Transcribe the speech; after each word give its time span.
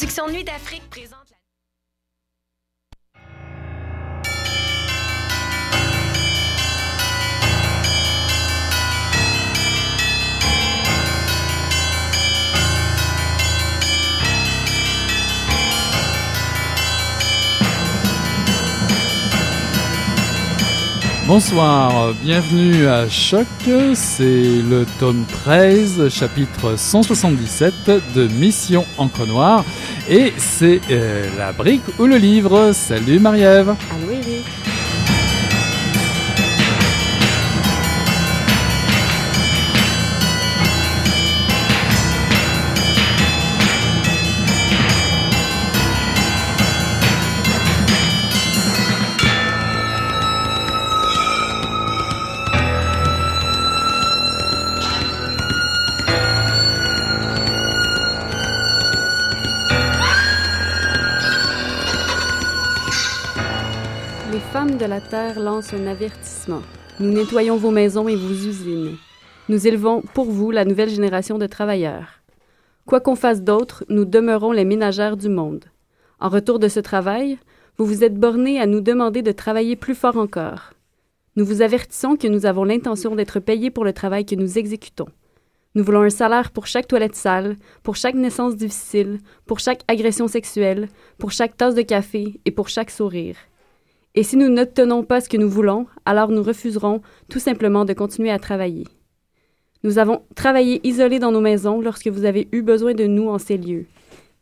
Productions 0.00 0.28
Nuit 0.30 0.44
d'Afrique 0.44 0.88
présentent 0.88 1.09
Bonsoir, 21.32 22.12
bienvenue 22.24 22.88
à 22.88 23.08
Choc, 23.08 23.46
c'est 23.94 24.62
le 24.68 24.84
tome 24.98 25.24
13, 25.44 26.08
chapitre 26.08 26.74
177 26.76 27.72
de 28.16 28.26
Mission 28.26 28.84
Encre 28.98 29.28
Noire, 29.28 29.64
et 30.08 30.32
c'est 30.38 30.80
euh, 30.90 31.28
la 31.38 31.52
brique 31.52 31.84
ou 32.00 32.06
le 32.06 32.16
livre. 32.16 32.72
Salut 32.72 33.20
Marie-Ève 33.20 33.68
Allô. 33.68 34.12
De 64.80 64.86
la 64.86 65.02
terre 65.02 65.38
lancent 65.38 65.74
un 65.74 65.86
avertissement. 65.86 66.62
Nous 67.00 67.10
nettoyons 67.10 67.58
vos 67.58 67.70
maisons 67.70 68.08
et 68.08 68.16
vos 68.16 68.30
usines. 68.30 68.96
Nous 69.50 69.66
élevons 69.66 70.00
pour 70.14 70.30
vous 70.30 70.50
la 70.50 70.64
nouvelle 70.64 70.88
génération 70.88 71.36
de 71.36 71.46
travailleurs. 71.46 72.20
Quoi 72.86 73.00
qu'on 73.00 73.14
fasse 73.14 73.42
d'autre, 73.42 73.84
nous 73.90 74.06
demeurons 74.06 74.52
les 74.52 74.64
ménagères 74.64 75.18
du 75.18 75.28
monde. 75.28 75.66
En 76.18 76.30
retour 76.30 76.58
de 76.58 76.68
ce 76.68 76.80
travail, 76.80 77.38
vous 77.76 77.84
vous 77.84 78.04
êtes 78.04 78.14
bornés 78.14 78.58
à 78.58 78.64
nous 78.64 78.80
demander 78.80 79.20
de 79.20 79.32
travailler 79.32 79.76
plus 79.76 79.94
fort 79.94 80.16
encore. 80.16 80.72
Nous 81.36 81.44
vous 81.44 81.60
avertissons 81.60 82.16
que 82.16 82.28
nous 82.28 82.46
avons 82.46 82.64
l'intention 82.64 83.14
d'être 83.14 83.38
payés 83.38 83.70
pour 83.70 83.84
le 83.84 83.92
travail 83.92 84.24
que 84.24 84.34
nous 84.34 84.56
exécutons. 84.56 85.08
Nous 85.74 85.84
voulons 85.84 86.02
un 86.02 86.10
salaire 86.10 86.52
pour 86.52 86.66
chaque 86.66 86.88
toilette 86.88 87.16
sale, 87.16 87.56
pour 87.82 87.96
chaque 87.96 88.14
naissance 88.14 88.56
difficile, 88.56 89.18
pour 89.44 89.58
chaque 89.58 89.82
agression 89.88 90.26
sexuelle, 90.26 90.88
pour 91.18 91.32
chaque 91.32 91.58
tasse 91.58 91.74
de 91.74 91.82
café 91.82 92.40
et 92.46 92.50
pour 92.50 92.70
chaque 92.70 92.90
sourire. 92.90 93.36
Et 94.14 94.22
si 94.22 94.36
nous 94.36 94.48
n'obtenons 94.48 95.04
pas 95.04 95.20
ce 95.20 95.28
que 95.28 95.36
nous 95.36 95.48
voulons, 95.48 95.86
alors 96.04 96.30
nous 96.30 96.42
refuserons 96.42 97.00
tout 97.28 97.38
simplement 97.38 97.84
de 97.84 97.92
continuer 97.92 98.30
à 98.30 98.38
travailler. 98.38 98.84
Nous 99.82 99.98
avons 99.98 100.22
travaillé 100.34 100.80
isolés 100.86 101.18
dans 101.18 101.32
nos 101.32 101.40
maisons 101.40 101.80
lorsque 101.80 102.08
vous 102.08 102.24
avez 102.24 102.48
eu 102.52 102.62
besoin 102.62 102.92
de 102.92 103.06
nous 103.06 103.28
en 103.28 103.38
ces 103.38 103.56
lieux. 103.56 103.86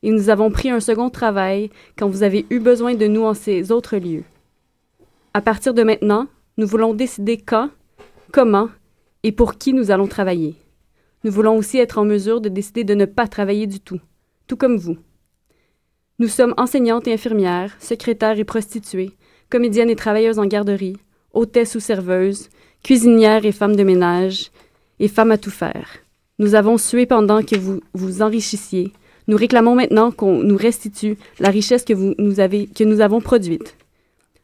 Et 0.02 0.10
nous 0.10 0.30
avons 0.30 0.50
pris 0.50 0.70
un 0.70 0.80
second 0.80 1.10
travail 1.10 1.70
quand 1.96 2.08
vous 2.08 2.22
avez 2.22 2.46
eu 2.50 2.60
besoin 2.60 2.94
de 2.94 3.06
nous 3.06 3.24
en 3.24 3.34
ces 3.34 3.70
autres 3.70 3.96
lieux. 3.96 4.24
À 5.34 5.42
partir 5.42 5.74
de 5.74 5.82
maintenant, 5.82 6.26
nous 6.56 6.66
voulons 6.66 6.94
décider 6.94 7.36
quand, 7.36 7.70
comment 8.32 8.68
et 9.22 9.32
pour 9.32 9.58
qui 9.58 9.72
nous 9.72 9.90
allons 9.90 10.06
travailler. 10.06 10.56
Nous 11.24 11.30
voulons 11.30 11.56
aussi 11.56 11.78
être 11.78 11.98
en 11.98 12.04
mesure 12.04 12.40
de 12.40 12.48
décider 12.48 12.84
de 12.84 12.94
ne 12.94 13.04
pas 13.04 13.28
travailler 13.28 13.66
du 13.66 13.80
tout, 13.80 14.00
tout 14.46 14.56
comme 14.56 14.76
vous. 14.76 14.96
Nous 16.20 16.28
sommes 16.28 16.54
enseignantes 16.56 17.06
et 17.06 17.12
infirmières, 17.12 17.76
secrétaires 17.80 18.38
et 18.38 18.44
prostituées, 18.44 19.12
comédiennes 19.50 19.90
et 19.90 19.96
travailleuses 19.96 20.38
en 20.38 20.46
garderie, 20.46 20.96
hôtesses 21.32 21.74
ou 21.74 21.80
serveuses, 21.80 22.48
cuisinières 22.82 23.44
et 23.44 23.52
femmes 23.52 23.76
de 23.76 23.82
ménage, 23.84 24.50
et 25.00 25.08
femmes 25.08 25.30
à 25.32 25.38
tout 25.38 25.50
faire. 25.50 25.88
Nous 26.38 26.54
avons 26.54 26.78
sué 26.78 27.06
pendant 27.06 27.42
que 27.42 27.56
vous 27.56 27.80
vous 27.94 28.22
enrichissiez. 28.22 28.92
Nous 29.26 29.36
réclamons 29.36 29.74
maintenant 29.74 30.10
qu'on 30.10 30.42
nous 30.42 30.56
restitue 30.56 31.16
la 31.38 31.50
richesse 31.50 31.84
que, 31.84 31.92
vous 31.92 32.14
nous 32.18 32.40
avez, 32.40 32.66
que 32.66 32.84
nous 32.84 33.00
avons 33.00 33.20
produite. 33.20 33.76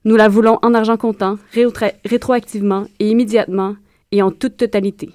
Nous 0.05 0.17
la 0.17 0.29
voulons 0.29 0.59
en 0.63 0.75
argent 0.75 0.97
comptant, 0.97 1.39
rétro- 1.55 1.93
rétroactivement 2.05 2.87
et 2.99 3.09
immédiatement, 3.09 3.77
et 4.13 4.23
en 4.23 4.31
toute 4.31 4.57
totalité. 4.57 5.11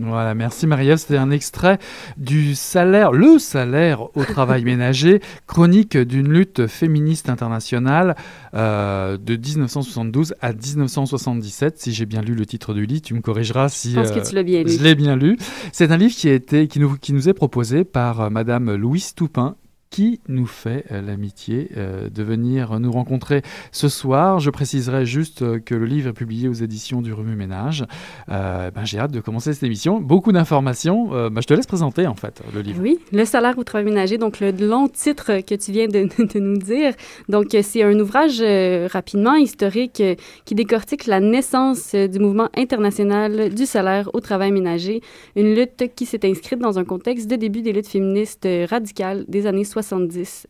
Voilà, 0.00 0.34
merci 0.34 0.66
Marie-Ève. 0.66 0.96
C'était 0.96 1.18
un 1.18 1.30
extrait 1.30 1.78
du 2.16 2.54
salaire, 2.54 3.12
le 3.12 3.38
salaire 3.38 4.04
au 4.16 4.24
travail 4.24 4.64
ménager, 4.64 5.20
chronique 5.46 5.98
d'une 5.98 6.32
lutte 6.32 6.66
féministe 6.66 7.28
internationale 7.28 8.16
euh, 8.54 9.18
de 9.18 9.36
1972 9.36 10.34
à 10.40 10.54
1977. 10.54 11.78
Si 11.78 11.92
j'ai 11.92 12.06
bien 12.06 12.22
lu 12.22 12.34
le 12.34 12.46
titre 12.46 12.72
du 12.72 12.86
livre, 12.86 13.02
tu 13.02 13.12
me 13.12 13.20
corrigeras 13.20 13.68
si 13.68 13.90
Je 13.90 14.00
pense 14.00 14.10
euh, 14.10 14.14
que 14.14 14.26
tu 14.26 14.34
l'as 14.34 14.42
bien 14.42 14.62
lu. 14.62 14.70
je 14.70 14.82
l'ai 14.82 14.94
bien 14.94 15.14
lu. 15.14 15.36
C'est 15.72 15.90
un 15.90 15.98
livre 15.98 16.14
qui, 16.14 16.30
a 16.30 16.32
été, 16.32 16.68
qui, 16.68 16.80
nous, 16.80 16.96
qui 16.96 17.12
nous 17.12 17.28
est 17.28 17.34
proposé 17.34 17.84
par 17.84 18.22
euh, 18.22 18.30
Madame 18.30 18.74
Louise 18.74 19.14
Toupin 19.14 19.56
qui 19.92 20.20
nous 20.26 20.46
fait 20.46 20.86
euh, 20.90 21.02
l'amitié 21.02 21.68
euh, 21.76 22.08
de 22.08 22.22
venir 22.22 22.80
nous 22.80 22.90
rencontrer 22.90 23.42
ce 23.72 23.90
soir? 23.90 24.40
Je 24.40 24.48
préciserai 24.48 25.04
juste 25.04 25.42
euh, 25.42 25.58
que 25.60 25.74
le 25.74 25.84
livre 25.84 26.08
est 26.08 26.14
publié 26.14 26.48
aux 26.48 26.54
éditions 26.54 27.02
du 27.02 27.12
Remue 27.12 27.36
Ménage. 27.36 27.84
Ben, 28.26 28.70
J'ai 28.84 28.98
hâte 28.98 29.12
de 29.12 29.20
commencer 29.20 29.52
cette 29.52 29.62
émission. 29.64 30.00
Beaucoup 30.00 30.32
d'informations. 30.32 31.08
Ben, 31.28 31.42
je 31.42 31.46
te 31.46 31.52
laisse 31.52 31.66
présenter 31.66 32.06
en 32.06 32.14
fait 32.14 32.42
le 32.54 32.62
livre. 32.62 32.80
Oui, 32.80 32.98
le 33.12 33.26
salaire 33.26 33.58
au 33.58 33.64
travail 33.64 33.84
ménager, 33.84 34.16
donc 34.16 34.40
le 34.40 34.50
long 34.52 34.88
titre 34.88 35.40
que 35.42 35.54
tu 35.54 35.72
viens 35.72 35.88
de, 35.88 36.08
nous 36.38 36.56
dire. 36.56 36.94
Donc, 37.28 37.54
c'est 37.62 37.82
un 37.82 37.98
ouvrage 38.00 38.42
rapidement 38.90 39.34
historique 39.34 40.02
qui 40.46 40.54
décortique 40.54 41.06
la 41.06 41.20
naissance 41.20 41.94
du 41.94 42.18
mouvement 42.18 42.48
international 42.56 43.52
du 43.52 43.66
salaire 43.66 44.08
au 44.14 44.20
travail 44.20 44.52
ménager, 44.52 45.02
une 45.36 45.54
lutte 45.54 45.94
qui 45.94 46.06
s'est 46.06 46.24
inscrite 46.24 46.60
dans 46.60 46.78
un 46.78 46.84
contexte 46.84 47.28
de 47.28 47.36
début 47.36 47.60
des 47.60 47.72
luttes 47.72 47.88
féministes 47.88 48.48
radicales 48.70 49.26
des 49.28 49.46
années 49.46 49.64
70, 49.82 50.46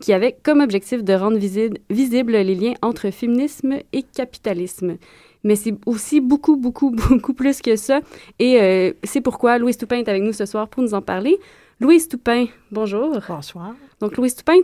qui 0.00 0.12
avait 0.12 0.36
comme 0.42 0.60
objectif 0.60 1.02
de 1.02 1.12
rendre 1.12 1.38
visible, 1.38 1.78
visibles 1.90 2.32
les 2.32 2.54
liens 2.54 2.74
entre 2.82 3.10
féminisme 3.10 3.78
et 3.92 4.02
capitalisme. 4.02 4.96
Mais 5.44 5.56
c'est 5.56 5.74
aussi 5.86 6.20
beaucoup, 6.20 6.56
beaucoup, 6.56 6.90
beaucoup 7.08 7.34
plus 7.34 7.60
que 7.60 7.76
ça. 7.76 8.00
Et 8.38 8.60
euh, 8.60 8.92
c'est 9.04 9.20
pourquoi 9.20 9.58
Louise 9.58 9.76
Toupin 9.76 9.98
est 9.98 10.08
avec 10.08 10.22
nous 10.22 10.32
ce 10.32 10.46
soir 10.46 10.68
pour 10.68 10.82
nous 10.82 10.94
en 10.94 11.02
parler. 11.02 11.38
Louise 11.80 12.08
Toupin, 12.08 12.46
bonjour. 12.70 13.18
Bonsoir. 13.28 13.74
Donc, 14.00 14.16
Louise 14.16 14.34
Toupin, 14.34 14.58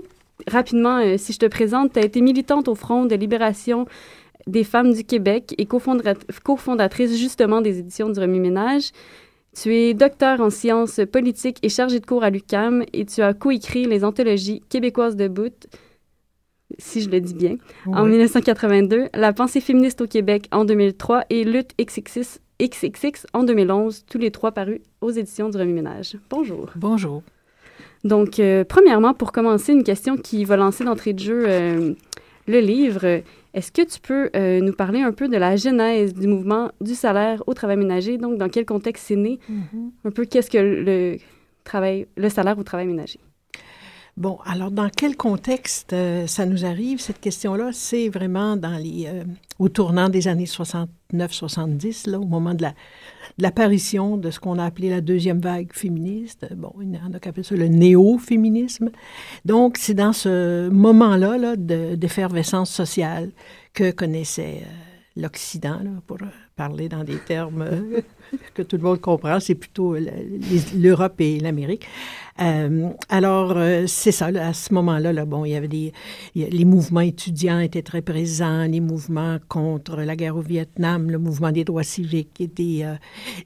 rapidement, 0.46 0.98
euh, 0.98 1.16
si 1.18 1.32
je 1.32 1.38
te 1.38 1.46
présente, 1.46 1.92
tu 1.92 1.98
as 1.98 2.04
été 2.04 2.20
militante 2.20 2.68
au 2.68 2.74
Front 2.74 3.04
de 3.04 3.14
libération 3.14 3.86
des 4.46 4.64
femmes 4.64 4.92
du 4.92 5.04
Québec 5.04 5.54
et 5.58 5.66
cofondatrice 5.66 7.16
justement 7.18 7.60
des 7.60 7.78
éditions 7.78 8.08
du 8.08 8.18
Remue-Ménage. 8.18 8.90
Tu 9.56 9.74
es 9.74 9.94
docteur 9.94 10.40
en 10.40 10.50
sciences 10.50 11.00
politiques 11.10 11.58
et 11.62 11.68
chargée 11.68 11.98
de 11.98 12.06
cours 12.06 12.22
à 12.22 12.30
l'UQAM 12.30 12.84
et 12.92 13.04
tu 13.04 13.20
as 13.20 13.34
coécrit 13.34 13.84
les 13.84 14.04
anthologies 14.04 14.62
québécoises 14.68 15.16
de 15.16 15.26
bout, 15.26 15.66
si 16.78 17.00
je 17.00 17.10
le 17.10 17.20
dis 17.20 17.34
bien, 17.34 17.56
en 17.86 18.04
Oui. 18.04 18.10
1982, 18.10 19.08
La 19.14 19.32
pensée 19.32 19.60
féministe 19.60 20.00
au 20.00 20.06
Québec 20.06 20.46
en 20.52 20.64
2003 20.64 21.24
et 21.30 21.42
Lutte 21.44 21.72
XXX, 21.80 22.38
XXX 22.62 23.26
en 23.32 23.42
2011, 23.42 24.04
tous 24.08 24.18
les 24.18 24.30
trois 24.30 24.52
parus 24.52 24.80
aux 25.00 25.10
éditions 25.10 25.48
du 25.48 25.56
Remue-Ménage. 25.58 26.16
Bonjour. 26.30 26.70
Bonjour. 26.76 27.22
Donc, 28.04 28.38
euh, 28.38 28.64
premièrement, 28.64 29.14
pour 29.14 29.32
commencer, 29.32 29.72
une 29.72 29.82
question 29.84 30.16
qui 30.16 30.44
va 30.44 30.56
lancer 30.56 30.84
d'entrée 30.84 31.12
de 31.12 31.18
jeu 31.18 31.42
euh, 31.46 31.92
le 32.46 32.60
livre. 32.60 33.20
Est-ce 33.52 33.72
que 33.72 33.82
tu 33.82 34.00
peux 34.00 34.30
euh, 34.36 34.60
nous 34.60 34.72
parler 34.72 35.00
un 35.00 35.12
peu 35.12 35.28
de 35.28 35.36
la 35.36 35.56
genèse 35.56 36.14
du 36.14 36.28
mouvement 36.28 36.70
du 36.80 36.94
salaire 36.94 37.42
au 37.46 37.54
travail 37.54 37.76
ménager? 37.76 38.16
Donc, 38.16 38.38
dans 38.38 38.48
quel 38.48 38.64
contexte 38.64 39.06
c'est 39.08 39.16
né? 39.16 39.38
Un 40.04 40.10
peu 40.10 40.24
qu'est-ce 40.24 40.50
que 40.50 40.58
le 40.58 41.18
travail, 41.64 42.06
le 42.16 42.28
salaire 42.28 42.58
au 42.58 42.62
travail 42.62 42.86
ménager? 42.86 43.18
Bon, 44.20 44.38
alors 44.44 44.70
dans 44.70 44.90
quel 44.94 45.16
contexte 45.16 45.94
euh, 45.94 46.26
ça 46.26 46.44
nous 46.44 46.66
arrive, 46.66 47.00
cette 47.00 47.20
question-là? 47.20 47.70
C'est 47.72 48.10
vraiment 48.10 48.54
dans 48.54 48.76
les, 48.76 49.06
euh, 49.06 49.24
au 49.58 49.70
tournant 49.70 50.10
des 50.10 50.28
années 50.28 50.44
69-70, 50.44 52.06
là, 52.06 52.20
au 52.20 52.26
moment 52.26 52.52
de 52.52 52.60
la- 52.60 52.72
de 53.38 53.42
l'apparition 53.42 54.18
de 54.18 54.30
ce 54.30 54.38
qu'on 54.38 54.58
a 54.58 54.64
appelé 54.66 54.90
la 54.90 55.00
deuxième 55.00 55.40
vague 55.40 55.72
féministe. 55.72 56.46
Bon, 56.54 56.74
il 56.82 56.92
y 56.94 56.98
en 56.98 57.14
a 57.14 57.18
qui 57.18 57.30
appellent 57.30 57.46
ça 57.46 57.54
le 57.56 57.68
néo-féminisme. 57.68 58.90
Donc, 59.46 59.78
c'est 59.78 59.94
dans 59.94 60.12
ce 60.12 60.68
moment-là 60.68 61.38
là, 61.38 61.56
de- 61.56 61.94
d'effervescence 61.94 62.70
sociale 62.70 63.30
que 63.72 63.90
connaissaient 63.90 64.64
euh, 64.64 64.89
l'Occident, 65.16 65.80
pour 66.06 66.18
parler 66.56 66.88
dans 66.88 67.04
des 67.04 67.18
termes 67.18 67.66
que 68.54 68.62
tout 68.62 68.76
le 68.76 68.82
monde 68.82 69.00
comprend, 69.00 69.40
c'est 69.40 69.54
plutôt 69.54 69.96
l'Europe 70.74 71.20
et 71.20 71.40
l'Amérique. 71.40 71.86
alors, 73.08 73.56
c'est 73.86 74.12
ça, 74.12 74.26
à 74.26 74.52
ce 74.52 74.72
moment-là, 74.74 75.12
là, 75.12 75.24
bon, 75.24 75.44
il 75.44 75.50
y 75.50 75.56
avait 75.56 75.68
des... 75.68 75.92
les 76.34 76.64
mouvements 76.64 77.00
étudiants 77.00 77.58
étaient 77.58 77.82
très 77.82 78.02
présents, 78.02 78.64
les 78.64 78.80
mouvements 78.80 79.38
contre 79.48 79.96
la 79.96 80.16
guerre 80.16 80.36
au 80.36 80.42
Vietnam, 80.42 81.10
le 81.10 81.18
mouvement 81.18 81.52
des 81.52 81.64
droits 81.64 81.82
civiques 81.82 82.42
des, 82.54 82.86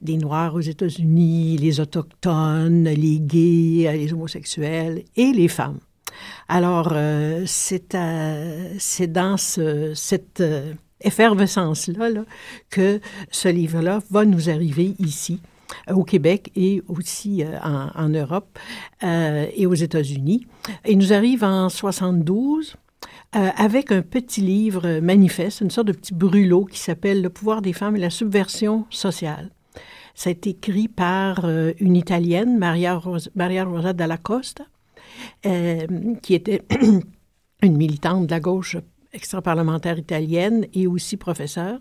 des 0.01 0.17
Noirs 0.17 0.55
aux 0.55 0.61
États-Unis, 0.61 1.57
les 1.57 1.81
Autochtones, 1.81 2.85
les 2.85 3.21
gays, 3.21 3.97
les 3.97 4.13
homosexuels 4.13 5.05
et 5.17 5.33
les 5.33 5.49
femmes. 5.49 5.79
Alors, 6.49 6.91
euh, 6.93 7.45
c'est 7.47 7.93
dans 9.13 9.37
cette 9.37 10.43
euh, 11.05 11.09
effervescence-là 11.09 12.25
que 12.71 13.01
ce 13.31 13.49
livre-là 13.49 14.01
va 14.11 14.25
nous 14.25 14.51
arriver 14.51 14.95
ici 14.99 15.41
au 15.91 16.05
Québec 16.05 16.51
et 16.57 16.83
aussi 16.89 17.43
euh, 17.43 17.59
en, 17.63 18.09
Europe 18.09 18.59
et 19.03 19.67
aux 19.67 19.75
États-Unis. 19.75 20.47
Il 20.87 20.99
nous 20.99 21.13
arrive 21.13 21.45
en 21.45 21.69
72 21.69 22.77
avec 23.33 23.91
un 23.91 24.03
petit 24.03 24.41
livre 24.41 25.01
manifeste, 25.01 25.61
une 25.61 25.71
sorte 25.71 25.89
de 25.89 25.93
petit 25.93 26.15
brûlot 26.15 26.67
qui 26.67 26.79
s'appelle 26.79 27.21
Le 27.21 27.31
pouvoir 27.31 27.63
des 27.63 27.73
femmes 27.73 27.97
et 27.97 28.01
la 28.01 28.11
subversion 28.11 28.87
sociale. 28.91 29.51
Été 30.25 30.51
écrit 30.51 30.87
par 30.87 31.45
une 31.81 31.97
Italienne, 31.97 32.57
Maria, 32.57 33.01
Maria 33.35 33.65
Rosa 33.65 33.93
Dalla 33.93 34.17
Costa, 34.17 34.65
euh, 35.47 35.87
qui 36.23 36.35
était 36.35 36.63
une 37.63 37.77
militante 37.77 38.27
de 38.27 38.31
la 38.31 38.41
gauche 38.41 38.77
extra-parlementaire 39.15 39.99
italienne 39.99 40.67
et 40.75 40.87
aussi 40.87 41.17
professeure, 41.17 41.79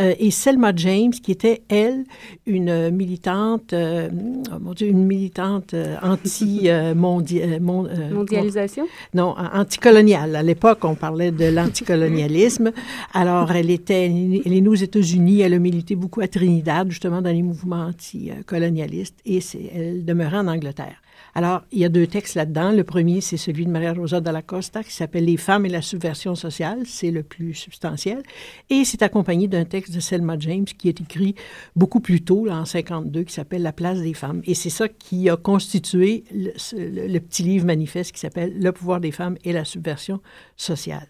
euh, 0.00 0.14
et 0.18 0.30
Selma 0.30 0.72
James, 0.74 1.12
qui 1.12 1.32
était, 1.32 1.62
elle, 1.68 2.04
une 2.46 2.90
militante, 2.90 3.72
euh, 3.72 4.08
oh 4.52 4.58
mon 4.60 4.72
Dieu, 4.72 4.88
une 4.88 5.06
militante 5.06 5.74
anti-mondialisation? 6.02 8.86
non, 9.14 9.34
anticoloniale. 9.36 10.36
À 10.36 10.42
l'époque, 10.42 10.84
on 10.84 10.94
parlait 10.94 11.30
de 11.30 11.46
l'anticolonialisme. 11.46 12.72
Alors, 13.12 13.50
elle 13.52 13.70
était, 13.70 14.06
elle 14.06 14.52
est 14.52 14.60
née 14.60 14.68
aux 14.68 14.74
États-Unis, 14.74 15.40
elle 15.40 15.54
a 15.54 15.58
milité 15.58 15.96
beaucoup 15.96 16.20
à 16.20 16.28
Trinidad, 16.28 16.90
justement, 16.90 17.22
dans 17.22 17.30
les 17.30 17.42
mouvements 17.42 17.86
anticolonialistes, 17.86 19.18
et 19.26 19.40
elle 19.74 20.04
demeurait 20.04 20.38
en 20.38 20.48
Angleterre. 20.48 21.00
Alors, 21.34 21.62
il 21.70 21.78
y 21.78 21.84
a 21.84 21.88
deux 21.88 22.06
textes 22.06 22.34
là-dedans. 22.34 22.72
Le 22.72 22.84
premier, 22.84 23.20
c'est 23.20 23.36
celui 23.36 23.64
de 23.64 23.70
Maria 23.70 23.92
Rosa 23.92 24.20
Dalla 24.20 24.42
Costa 24.42 24.82
qui 24.82 24.92
s'appelle 24.92 25.24
Les 25.24 25.36
femmes 25.36 25.66
et 25.66 25.68
la 25.68 25.82
subversion 25.82 26.34
sociale. 26.34 26.80
C'est 26.86 27.10
le 27.10 27.22
plus 27.22 27.54
substantiel. 27.54 28.22
Et 28.68 28.84
c'est 28.84 29.02
accompagné 29.02 29.48
d'un 29.48 29.64
texte 29.64 29.94
de 29.94 30.00
Selma 30.00 30.36
James 30.38 30.64
qui 30.64 30.88
est 30.88 31.00
écrit 31.00 31.34
beaucoup 31.76 32.00
plus 32.00 32.22
tôt, 32.22 32.44
là, 32.44 32.56
en 32.56 32.64
52, 32.64 33.22
qui 33.24 33.32
s'appelle 33.32 33.62
La 33.62 33.72
place 33.72 34.00
des 34.00 34.14
femmes. 34.14 34.42
Et 34.44 34.54
c'est 34.54 34.70
ça 34.70 34.88
qui 34.88 35.28
a 35.28 35.36
constitué 35.36 36.24
le, 36.32 37.18
petit 37.18 37.42
livre 37.42 37.66
manifeste 37.66 38.12
qui 38.12 38.20
s'appelle 38.20 38.60
Le 38.60 38.72
pouvoir 38.72 39.00
des 39.00 39.12
femmes 39.12 39.36
et 39.44 39.52
la 39.52 39.64
subversion 39.64 40.20
sociale. 40.56 41.08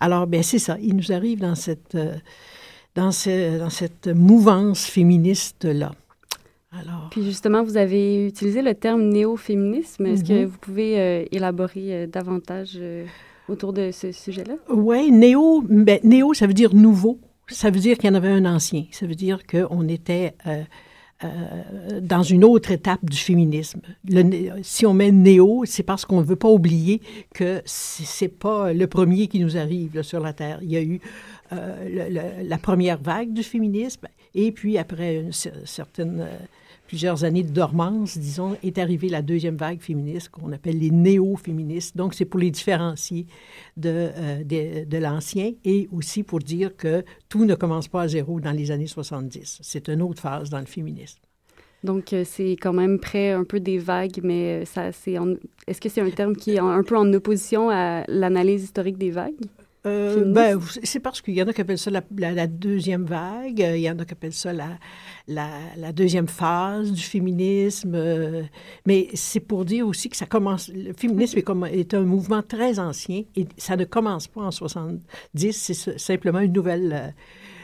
Alors, 0.00 0.26
bien, 0.26 0.42
c'est 0.42 0.58
ça. 0.58 0.76
Il 0.80 0.96
nous 0.96 1.12
arrive 1.12 1.40
dans 1.40 1.54
cette, 1.54 1.94
euh, 1.94 2.16
dans 2.94 3.10
cette 3.70 4.08
mouvance 4.08 4.86
féministe-là. 4.86 5.92
Puis 7.10 7.24
justement, 7.24 7.62
vous 7.62 7.76
avez 7.76 8.26
utilisé 8.26 8.62
le 8.62 8.74
terme 8.74 9.02
néo-féminisme. 9.08 10.06
Est-ce 10.06 10.24
que 10.24 10.44
mhm. 10.44 10.44
vous 10.44 10.58
pouvez 10.58 11.00
euh, 11.00 11.24
élaborer 11.32 11.94
euh, 11.94 12.06
davantage 12.06 12.72
euh, 12.76 13.06
autour 13.48 13.72
de 13.72 13.90
ce 13.90 14.12
sujet-là? 14.12 14.54
Oui, 14.68 15.10
néo, 15.10 15.62
ben, 15.66 15.98
néo, 16.04 16.34
ça 16.34 16.46
veut 16.46 16.54
dire 16.54 16.74
nouveau. 16.74 17.18
Ça 17.48 17.70
veut 17.70 17.80
dire 17.80 17.96
qu'il 17.96 18.10
y 18.10 18.12
en 18.12 18.14
avait 18.14 18.28
un 18.28 18.44
ancien. 18.44 18.84
Ça 18.90 19.06
veut 19.06 19.14
dire 19.14 19.46
qu'on 19.46 19.88
était 19.88 20.34
dans 22.02 22.22
une 22.22 22.44
autre 22.44 22.70
étape 22.70 23.02
du 23.02 23.16
féminisme. 23.16 23.80
si 24.62 24.84
on 24.84 24.92
met 24.92 25.10
néo, 25.10 25.62
c'est 25.64 25.82
parce 25.82 26.04
qu'on 26.04 26.20
ne 26.20 26.26
veut 26.26 26.36
pas 26.36 26.50
oublier 26.50 27.00
que 27.34 27.62
c'est 27.64 28.28
pas 28.28 28.74
le 28.74 28.86
premier 28.86 29.28
qui 29.28 29.40
nous 29.40 29.56
arrive 29.56 30.02
sur 30.02 30.20
la 30.20 30.34
Terre. 30.34 30.58
Il 30.60 30.70
y 30.70 30.76
a 30.76 30.82
eu 30.82 31.00
la 31.50 32.58
première 32.58 33.00
vague 33.00 33.32
du 33.32 33.42
féminisme 33.42 34.06
et 34.34 34.52
puis 34.52 34.78
après 34.78 35.16
une 35.16 35.32
certaine 35.32 36.26
plusieurs 36.88 37.22
années 37.22 37.44
de 37.44 37.52
dormance, 37.52 38.18
disons, 38.18 38.56
est 38.64 38.78
arrivée 38.78 39.08
la 39.08 39.22
deuxième 39.22 39.56
vague 39.56 39.80
féministe 39.80 40.30
qu'on 40.30 40.50
appelle 40.52 40.78
les 40.78 40.90
néo-féministes. 40.90 41.96
Donc, 41.96 42.14
c'est 42.14 42.24
pour 42.24 42.40
les 42.40 42.50
différencier 42.50 43.26
de, 43.76 44.08
euh, 44.16 44.84
de, 44.84 44.98
l'ancien 44.98 45.52
et 45.64 45.86
aussi 45.92 46.22
pour 46.24 46.40
dire 46.40 46.76
que 46.76 47.04
tout 47.28 47.44
ne 47.44 47.54
commence 47.54 47.86
pas 47.86 48.02
à 48.02 48.08
zéro 48.08 48.40
dans 48.40 48.52
les 48.52 48.70
années 48.70 48.86
70. 48.86 49.58
C'est 49.62 49.88
une 49.88 50.02
autre 50.02 50.20
phase 50.20 50.50
dans 50.50 50.58
le 50.58 50.66
féminisme. 50.66 51.20
Donc, 51.84 52.12
euh, 52.12 52.24
c'est 52.24 52.52
quand 52.52 52.72
même 52.72 52.98
près 52.98 53.30
un 53.30 53.44
peu 53.44 53.60
des 53.60 53.78
vagues, 53.78 54.20
mais 54.22 54.64
ça, 54.64 54.90
c'est 54.90 55.16
est-ce 55.66 55.80
que 55.80 55.88
c'est 55.88 56.00
un 56.00 56.10
terme 56.10 56.34
qui 56.34 56.54
est 56.54 56.58
un 56.58 56.82
peu 56.82 56.96
en 56.96 57.12
opposition 57.12 57.70
à 57.70 58.02
l'analyse 58.08 58.64
historique 58.64 58.98
des 58.98 59.10
vagues? 59.10 59.36
Euh, 59.88 60.24
ben, 60.32 60.60
c'est 60.82 61.00
parce 61.00 61.20
qu'il 61.20 61.34
y 61.34 61.42
en 61.42 61.48
a 61.48 61.52
qui 61.52 61.60
appellent 61.60 61.78
ça 61.78 61.90
la, 61.90 62.46
deuxième 62.46 63.04
vague, 63.04 63.58
il 63.58 63.80
y 63.80 63.90
en 63.90 63.98
a 63.98 64.04
qui 64.04 64.12
appellent 64.12 64.32
ça 64.32 64.52
la, 64.52 64.78
la, 65.26 65.92
deuxième 65.92 66.28
phase 66.28 66.92
du 66.92 67.02
féminisme. 67.02 67.94
Euh, 67.94 68.42
mais 68.86 69.08
c'est 69.14 69.40
pour 69.40 69.64
dire 69.64 69.86
aussi 69.86 70.08
que 70.08 70.16
ça 70.16 70.26
commence. 70.26 70.68
Le 70.68 70.92
féminisme 70.92 71.38
est, 71.38 71.42
comme, 71.42 71.64
est 71.64 71.94
un 71.94 72.02
mouvement 72.02 72.42
très 72.42 72.78
ancien 72.78 73.22
et 73.36 73.46
ça 73.56 73.76
ne 73.76 73.84
commence 73.84 74.28
pas 74.28 74.42
en 74.42 74.50
70, 74.50 75.52
c'est 75.52 75.98
simplement 75.98 76.40
une 76.40 76.52
nouvelle, 76.52 76.92
euh, 76.92 77.10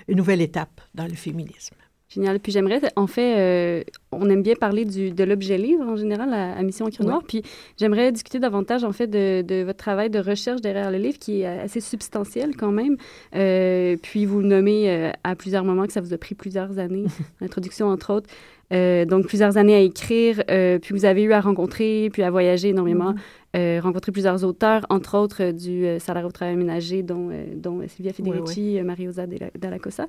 une 0.09 0.17
nouvelle 0.17 0.41
étape 0.41 0.81
dans 0.95 1.07
le 1.07 1.15
féminisme. 1.15 1.77
Génial. 2.15 2.39
Puis 2.39 2.53
j'aimerais, 2.53 2.81
en 2.95 3.09
fait, 3.09 3.39
euh, 3.39 3.85
on 4.13 4.31
aime 4.31 4.43
bien 4.43 4.55
parler 4.55 4.85
du, 4.85 5.11
de 5.11 5.25
l'objet 5.25 5.59
livre 5.59 5.83
en 5.85 5.97
général 5.97 6.33
à, 6.33 6.63
Mission 6.63 6.87
Encre 6.87 7.03
Noire. 7.03 7.23
Puis 7.27 7.43
j'aimerais 7.77 8.13
discuter 8.13 8.39
davantage, 8.39 8.85
en 8.85 8.93
fait, 8.93 9.09
de, 9.09 9.43
de, 9.43 9.65
votre 9.65 9.79
travail 9.79 10.11
de 10.11 10.21
recherche 10.21 10.61
derrière 10.61 10.93
le 10.93 10.99
livre 10.99 11.19
qui 11.19 11.41
est 11.41 11.47
assez 11.47 11.81
substantiel 11.81 12.57
quand 12.57 12.71
même. 12.71 12.97
Euh, 13.35 13.97
puis 14.01 14.27
vous 14.27 14.41
le 14.41 14.47
nommez 14.47 14.89
euh, 14.91 15.11
à 15.25 15.35
plusieurs 15.35 15.65
moments 15.65 15.87
que 15.87 15.93
ça 15.93 16.01
vous 16.01 16.15
a 16.15 16.19
pris 16.19 16.37
plusieurs 16.37 16.79
années, 16.79 17.07
l'introduction 17.41 17.89
entre 17.89 18.13
autres. 18.13 18.31
Donc 18.71 19.27
plusieurs 19.27 19.57
années 19.57 19.75
à 19.75 19.81
écrire, 19.81 20.43
puis 20.47 20.95
vous 20.95 21.05
avez 21.05 21.23
eu 21.23 21.33
à 21.33 21.41
rencontrer, 21.41 22.11
puis 22.13 22.23
à 22.23 22.31
voyager 22.31 22.71
énormément. 22.71 23.13
Mm-hmm. 23.13 23.45
Euh, 23.55 23.79
rencontré 23.81 24.11
plusieurs 24.11 24.43
auteurs, 24.43 24.85
entre 24.91 25.17
autres 25.17 25.45
euh, 25.45 25.53
du 25.53 25.87
euh, 25.87 26.01
Salaire 26.01 26.27
au 26.27 26.33
travail 26.33 26.57
ménager, 26.57 27.05
dont, 27.05 27.31
dont 27.55 27.87
Sylvia 27.87 28.13
Federici, 28.13 28.81
Mariosa 28.83 29.27
Dalla 29.27 29.79
Cosa. 29.79 30.07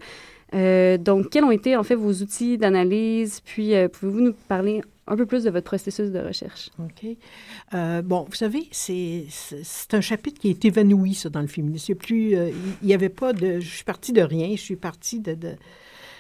donc, 0.52 1.30
quels 1.30 1.44
ont 1.44 1.52
été 1.52 1.76
en 1.76 1.84
fait 1.84 1.94
vos 1.94 2.12
outils 2.12 2.58
d'analyse? 2.58 3.42
Puis, 3.42 3.74
pouvez-vous 3.94 4.22
nous 4.22 4.34
parler 4.48 4.82
un 5.08 5.16
peu 5.16 5.28
plus 5.28 5.44
de 5.44 5.52
votre 5.52 5.66
processus 5.66 6.10
de 6.10 6.20
recherche? 6.20 6.72
OK. 6.80 7.06
bon, 8.04 8.26
vous 8.28 8.36
savez, 8.36 8.68
c'est 8.72 9.28
un 9.94 10.02
chapitre 10.02 10.42
qui 10.42 10.50
est 10.50 10.66
évanoui, 10.66 11.14
ça, 11.14 11.30
dans 11.30 11.42
le 11.42 11.48
féminisme. 11.48 11.94
Il 12.10 12.54
n'y 12.82 12.94
avait 12.94 13.10
pas 13.10 13.34
de... 13.34 13.60
Je 13.60 13.68
suis 13.68 13.84
partie 13.84 14.14
de 14.14 14.22
rien, 14.22 14.56
je 14.56 14.62
suis 14.62 14.76
partie 14.76 15.20
de, 15.20 15.36
de, 15.36 15.52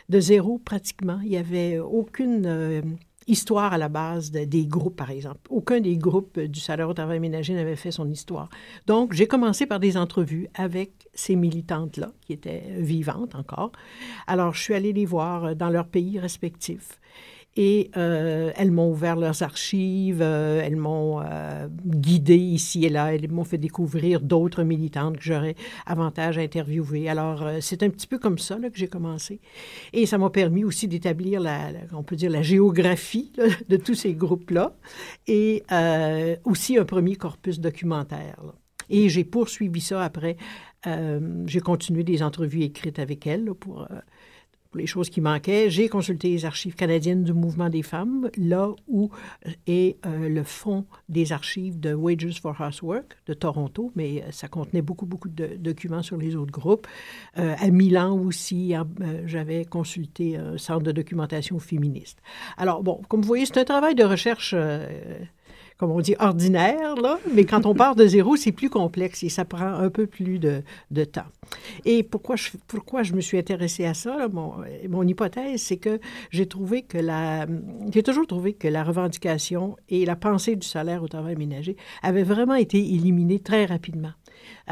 de 0.10 0.20
zéro 0.20 0.60
pratiquement. 0.60 1.20
Il 1.24 1.30
n'y 1.30 1.38
avait 1.38 1.80
aucune 1.80 2.98
histoire 3.28 3.74
à 3.74 3.78
la 3.78 3.90
base 3.90 4.32
des 4.32 4.66
groupes, 4.68 4.96
par 4.96 5.10
exemple. 5.10 5.40
Aucun 5.50 5.80
des 5.80 5.98
groupes 5.98 6.40
du 6.40 6.60
salaire 6.60 6.90
au 6.90 6.94
travail 6.94 7.20
ménager 7.20 7.54
n'avait 7.54 7.76
fait 7.76 7.92
son 7.92 8.10
histoire. 8.10 8.50
Donc, 8.86 9.14
j'ai 9.14 9.28
commencé 9.28 9.66
par 9.66 9.80
des 9.80 9.98
entrevues 9.98 10.48
avec 10.54 10.92
ces 11.14 11.36
militantes-là, 11.36 12.12
qui 12.22 12.34
étaient 12.34 12.76
vivantes 12.78 13.36
encore. 13.36 13.72
Alors, 14.28 14.54
je 14.54 14.62
suis 14.62 14.74
allée 14.74 14.94
les 14.94 15.06
voir 15.06 15.56
dans 15.56 15.70
leurs 15.70 15.88
pays 15.88 16.20
respectifs. 16.20 17.00
Et 17.58 17.90
euh, 17.96 18.52
elles 18.58 18.72
m'ont 18.72 18.90
ouvert 18.90 19.16
leurs 19.16 19.42
archives, 19.42 20.22
euh, 20.22 20.62
elles 20.62 20.76
m'ont 20.76 21.22
euh, 21.22 21.70
guidée 21.86 22.36
ici 22.36 22.84
et 22.84 22.90
là, 22.90 23.14
elles 23.16 23.32
m'ont 23.32 23.46
fait 23.46 23.58
découvrir 23.58 24.20
d'autres 24.20 24.64
militantes 24.64 25.18
que 25.18 25.24
j'aurais 25.24 25.56
avantage 25.86 26.38
à 26.38 26.42
interviewer. 26.42 27.08
Alors, 27.08 27.50
c'est 27.62 27.82
un 27.82 27.90
petit 27.90 28.08
peu 28.08 28.20
comme 28.20 28.40
ça 28.40 28.58
que 28.58 28.78
j'ai 28.78 28.90
commencé. 28.90 29.40
Et 29.94 30.06
ça 30.06 30.18
m'a 30.18 30.30
permis 30.30 30.66
aussi 30.66 30.90
d'établir, 30.90 31.40
la, 31.40 31.70
on 31.94 32.04
peut 32.04 32.18
dire, 32.18 32.30
la 32.30 32.42
géographie 32.42 33.32
de 33.70 33.78
tous 33.78 33.96
ces 33.96 34.14
groupes-là 34.14 34.76
et 35.28 35.64
aussi 36.44 36.78
un 36.78 36.86
premier 36.86 37.16
corpus 37.16 37.60
documentaire. 37.60 38.42
Et 38.90 39.08
j'ai 39.08 39.24
poursuivi 39.24 39.80
ça 39.82 40.04
après. 40.04 40.36
j'ai 41.46 41.62
continué 41.62 42.04
des 42.04 42.22
entrevues 42.22 42.64
écrites 42.64 43.00
avec 43.00 43.26
elles 43.26 43.54
pour 43.54 43.88
les 44.76 44.86
choses 44.88 45.10
qui 45.10 45.22
manquaient, 45.22 45.70
j'ai 45.70 45.90
consulté 45.90 46.30
les 46.30 46.46
archives 46.46 46.76
canadiennes 46.76 47.24
du 47.24 47.34
mouvement 47.34 47.70
des 47.70 47.82
femmes, 47.82 48.30
là 48.38 48.70
où 48.88 49.10
euh, 49.46 49.52
est 49.68 49.98
euh, 50.06 50.30
le 50.30 50.44
fond 50.44 50.86
des 51.10 51.32
archives 51.32 51.80
de 51.80 51.94
Wages 51.94 52.40
for 52.42 52.56
Housework 52.60 53.18
de 53.28 53.34
Toronto, 53.34 53.92
mais 53.96 54.24
euh, 54.24 54.32
ça 54.32 54.48
contenait 54.48 54.82
beaucoup, 54.82 55.06
beaucoup 55.06 55.30
de 55.30 55.56
documents 55.58 56.04
sur 56.04 56.18
les 56.18 56.36
autres 56.36 56.52
groupes. 56.52 56.88
à 57.36 57.70
Milan 57.70 58.18
aussi, 58.18 58.74
j'avais 59.26 59.66
consulté 59.66 60.38
un 60.38 60.58
centre 60.58 60.84
de 60.84 60.92
documentation 60.92 61.60
féministe. 61.60 62.20
Alors, 62.58 62.84
bon, 62.84 63.02
comme 63.08 63.22
vous 63.22 63.28
voyez, 63.28 63.46
c'est 63.46 63.58
un 63.58 63.66
travail 63.66 63.96
de 63.96 64.04
recherche 64.04 64.56
comme 65.78 65.92
on 65.92 66.00
dit, 66.00 66.16
ordinaire, 66.20 66.96
là, 66.96 67.20
mais 67.34 67.44
quand 67.44 67.66
on 67.66 67.74
part 67.74 67.96
de 67.96 68.08
zéro, 68.08 68.38
c'est 68.38 68.54
plus 68.54 68.70
complexe 68.70 69.24
et 69.24 69.30
ça 69.30 69.44
prend 69.44 69.66
un 69.66 69.90
peu 69.90 70.08
plus 70.08 70.40
de, 70.40 70.64
de 70.92 71.04
temps. 71.04 71.26
Et 71.84 72.02
pourquoi 72.04 72.38
je, 72.38 72.52
pourquoi 72.68 73.04
je 73.04 73.14
me 73.14 73.22
suis 73.22 73.38
intéressée 73.38 73.86
à 73.86 73.94
ça, 73.94 74.28
mon, 74.32 74.54
mon 74.90 75.04
hypothèse, 75.04 75.62
c'est 75.62 75.78
que 75.78 76.00
j'ai 76.32 76.46
trouvé 76.46 76.84
que 76.84 76.98
la... 76.98 77.46
J'ai 77.94 78.04
toujours 78.04 78.26
trouvé 78.26 78.54
que 78.54 78.68
la 78.68 78.84
revendication 78.84 79.76
et 79.90 80.06
la 80.06 80.16
pensée 80.16 80.56
du 80.56 80.68
salaire 80.68 81.04
au 81.04 81.08
travail 81.08 81.36
ménager 81.36 81.76
avaient 82.02 82.24
vraiment 82.24 82.56
été 82.56 82.78
éliminées 82.78 83.40
très 83.40 83.66
rapidement. 83.66 84.12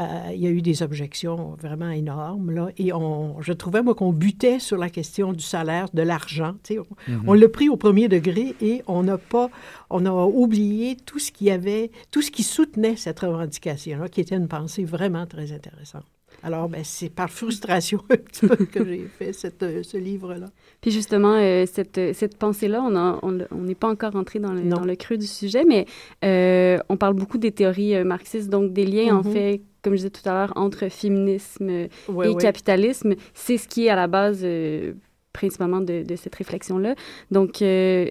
Euh, 0.00 0.30
il 0.32 0.40
y 0.40 0.46
a 0.46 0.50
eu 0.50 0.60
des 0.60 0.82
objections 0.82 1.56
vraiment 1.60 1.90
énormes. 1.90 2.50
Là, 2.50 2.68
et 2.78 2.92
on, 2.92 3.40
je 3.40 3.52
trouvais, 3.52 3.82
moi, 3.82 3.94
qu'on 3.94 4.12
butait 4.12 4.58
sur 4.58 4.76
la 4.76 4.90
question 4.90 5.32
du 5.32 5.44
salaire, 5.44 5.86
de 5.94 6.02
l'argent. 6.02 6.54
On, 6.70 6.72
mm-hmm. 6.72 7.20
on 7.26 7.32
l'a 7.32 7.48
pris 7.48 7.68
au 7.68 7.76
premier 7.76 8.08
degré 8.08 8.56
et 8.60 8.82
on 8.88 9.04
n'a 9.04 9.18
pas, 9.18 9.50
on 9.90 10.04
a 10.04 10.10
oublié 10.10 10.96
tout 10.96 11.18
ce 11.18 11.30
qui 11.30 11.50
avait, 11.50 11.92
tout 12.10 12.22
ce 12.22 12.30
qui 12.30 12.42
soutenait 12.42 12.96
cette 12.96 13.20
revendication-là, 13.20 14.08
qui 14.08 14.20
était 14.20 14.36
une 14.36 14.48
pensée 14.48 14.84
vraiment 14.84 15.26
très 15.26 15.52
intéressante. 15.52 16.04
Alors, 16.44 16.68
ben, 16.68 16.82
c'est 16.84 17.08
par 17.08 17.30
frustration 17.30 18.00
un 18.10 18.16
petit 18.16 18.46
peu 18.46 18.64
que 18.66 18.84
j'ai 18.84 19.08
fait 19.18 19.32
cette, 19.32 19.62
euh, 19.62 19.82
ce 19.82 19.96
livre-là. 19.96 20.46
Puis 20.80 20.90
justement, 20.90 21.34
euh, 21.34 21.64
cette, 21.66 21.98
cette 22.14 22.36
pensée-là, 22.36 22.82
on 22.82 23.32
n'est 23.32 23.46
on, 23.50 23.74
pas 23.74 23.88
encore 23.88 24.14
entré 24.14 24.38
dans 24.38 24.52
le, 24.52 24.62
dans 24.62 24.84
le 24.84 24.94
creux 24.94 25.16
du 25.16 25.26
sujet, 25.26 25.64
mais 25.66 25.86
on 26.22 26.96
parle 26.96 27.14
beaucoup 27.14 27.38
des 27.38 27.50
théories 27.50 28.04
marxistes, 28.04 28.50
donc 28.50 28.72
des 28.72 28.86
liens, 28.86 29.16
en 29.16 29.22
mm-hmm. 29.22 29.32
fait, 29.32 29.62
comme 29.84 29.92
je 29.92 29.98
disais 29.98 30.10
tout 30.10 30.28
à 30.28 30.32
l'heure, 30.32 30.52
entre 30.56 30.88
féminisme 30.88 31.68
et 31.68 32.34
capitalisme. 32.40 33.14
C'est 33.34 33.58
ce 33.58 33.68
qui 33.68 33.86
est 33.86 33.90
à 33.90 33.96
la 33.96 34.08
base 34.08 34.40
euh, 34.42 34.94
principalement 35.32 35.80
de, 35.80 36.04
cette 36.16 36.34
réflexion-là. 36.34 36.94
Donc, 37.30 37.62
euh, 37.62 38.08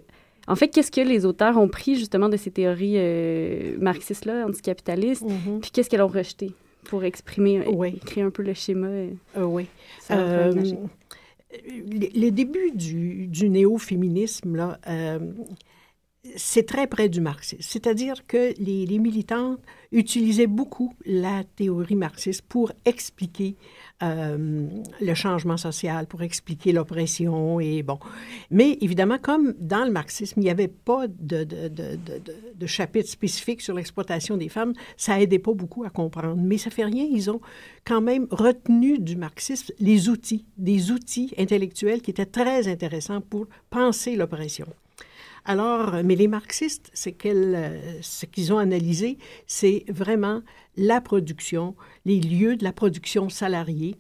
en 0.48 0.56
fait, 0.56 0.70
qu'est-ce 0.70 0.92
que 0.92 1.02
les 1.02 1.26
auteurs 1.26 1.58
ont 1.58 1.68
pris 1.68 1.96
justement 1.96 2.30
de 2.30 2.38
ces 2.38 2.52
théories 2.52 2.96
euh, 2.98 3.76
marxistes-là, 3.80 4.46
anticapitalistes, 4.46 5.24
mm-hmm. 5.24 5.60
puis 5.62 5.72
qu'est-ce 5.72 5.90
qu'elles 5.90 6.02
ont 6.02 6.08
rejeté? 6.08 6.52
Pour 6.86 7.04
exprimer, 7.04 7.64
écrire 7.96 8.26
un 8.26 8.30
peu 8.30 8.44
le 8.44 8.54
schéma? 8.54 8.88
oui. 9.38 9.68
les, 11.70 12.32
débuts 12.32 12.72
du, 12.72 13.28
du 13.28 13.50
néo-féminisme, 13.50 14.56
là, 14.56 14.80
c'est 16.36 16.66
très 16.66 16.88
près 16.88 17.10
du 17.10 17.22
marxisme. 17.22 17.62
C'est-à-dire 17.62 18.26
que 18.26 18.54
les, 18.58 19.00
militantes 19.00 19.60
utilisaient 19.92 20.48
beaucoup 20.48 20.94
la 21.06 21.44
théorie 21.44 21.96
marxiste 21.96 22.44
pour 22.44 22.72
expliquer 22.86 23.56
euh, 24.02 24.68
le 25.02 25.14
changement 25.14 25.58
social, 25.58 26.08
pour 26.08 26.24
expliquer 26.24 26.72
l'oppression 26.72 27.60
et 27.60 27.84
bon. 27.84 28.00
Mais 28.50 28.78
évidemment, 28.82 29.18
comme 29.22 29.54
dans 29.60 29.84
le 29.84 29.92
marxisme, 29.92 30.40
il 30.40 30.44
n'y 30.44 30.50
avait 30.50 30.70
pas 30.70 31.08
de, 31.08 31.44
de, 31.44 32.68
chapitre 32.68 33.10
spécifique 33.10 33.62
sur 33.62 33.76
l'exploitation 33.76 34.38
des 34.38 34.50
femmes, 34.50 34.74
ça 34.96 35.22
aidait 35.22 35.40
pas 35.40 35.54
beaucoup 35.54 35.84
à 35.84 35.90
comprendre. 35.90 36.42
Mais 36.42 36.58
ça 36.58 36.70
fait 36.70 36.86
rien, 36.86 37.06
ils 37.10 37.30
ont 37.30 37.42
quand 37.86 38.02
même 38.02 38.28
retenu 38.32 38.98
du 38.98 39.18
marxisme 39.18 39.74
les 39.80 40.10
outils, 40.10 40.46
des 40.58 40.92
outils 40.92 41.34
intellectuels 41.38 42.02
qui 42.02 42.12
étaient 42.12 42.26
très 42.26 42.68
intéressants 42.70 43.22
pour 43.22 43.48
penser 43.70 44.16
l'oppression. 44.16 44.68
Alors, 45.46 46.04
mais 46.04 46.16
les 46.16 46.28
marxistes, 46.28 46.92
euh, 47.26 48.00
ce 48.02 48.26
qu'ils 48.26 48.54
ont 48.54 48.58
analysé, 48.58 49.18
c'est 49.46 49.84
vraiment 49.90 50.42
la 50.78 51.02
production, 51.02 51.76
les 52.06 52.22
lieux 52.22 52.56
de 52.56 52.64
la 52.64 52.72
production 52.72 53.30
salariée. 53.30 53.96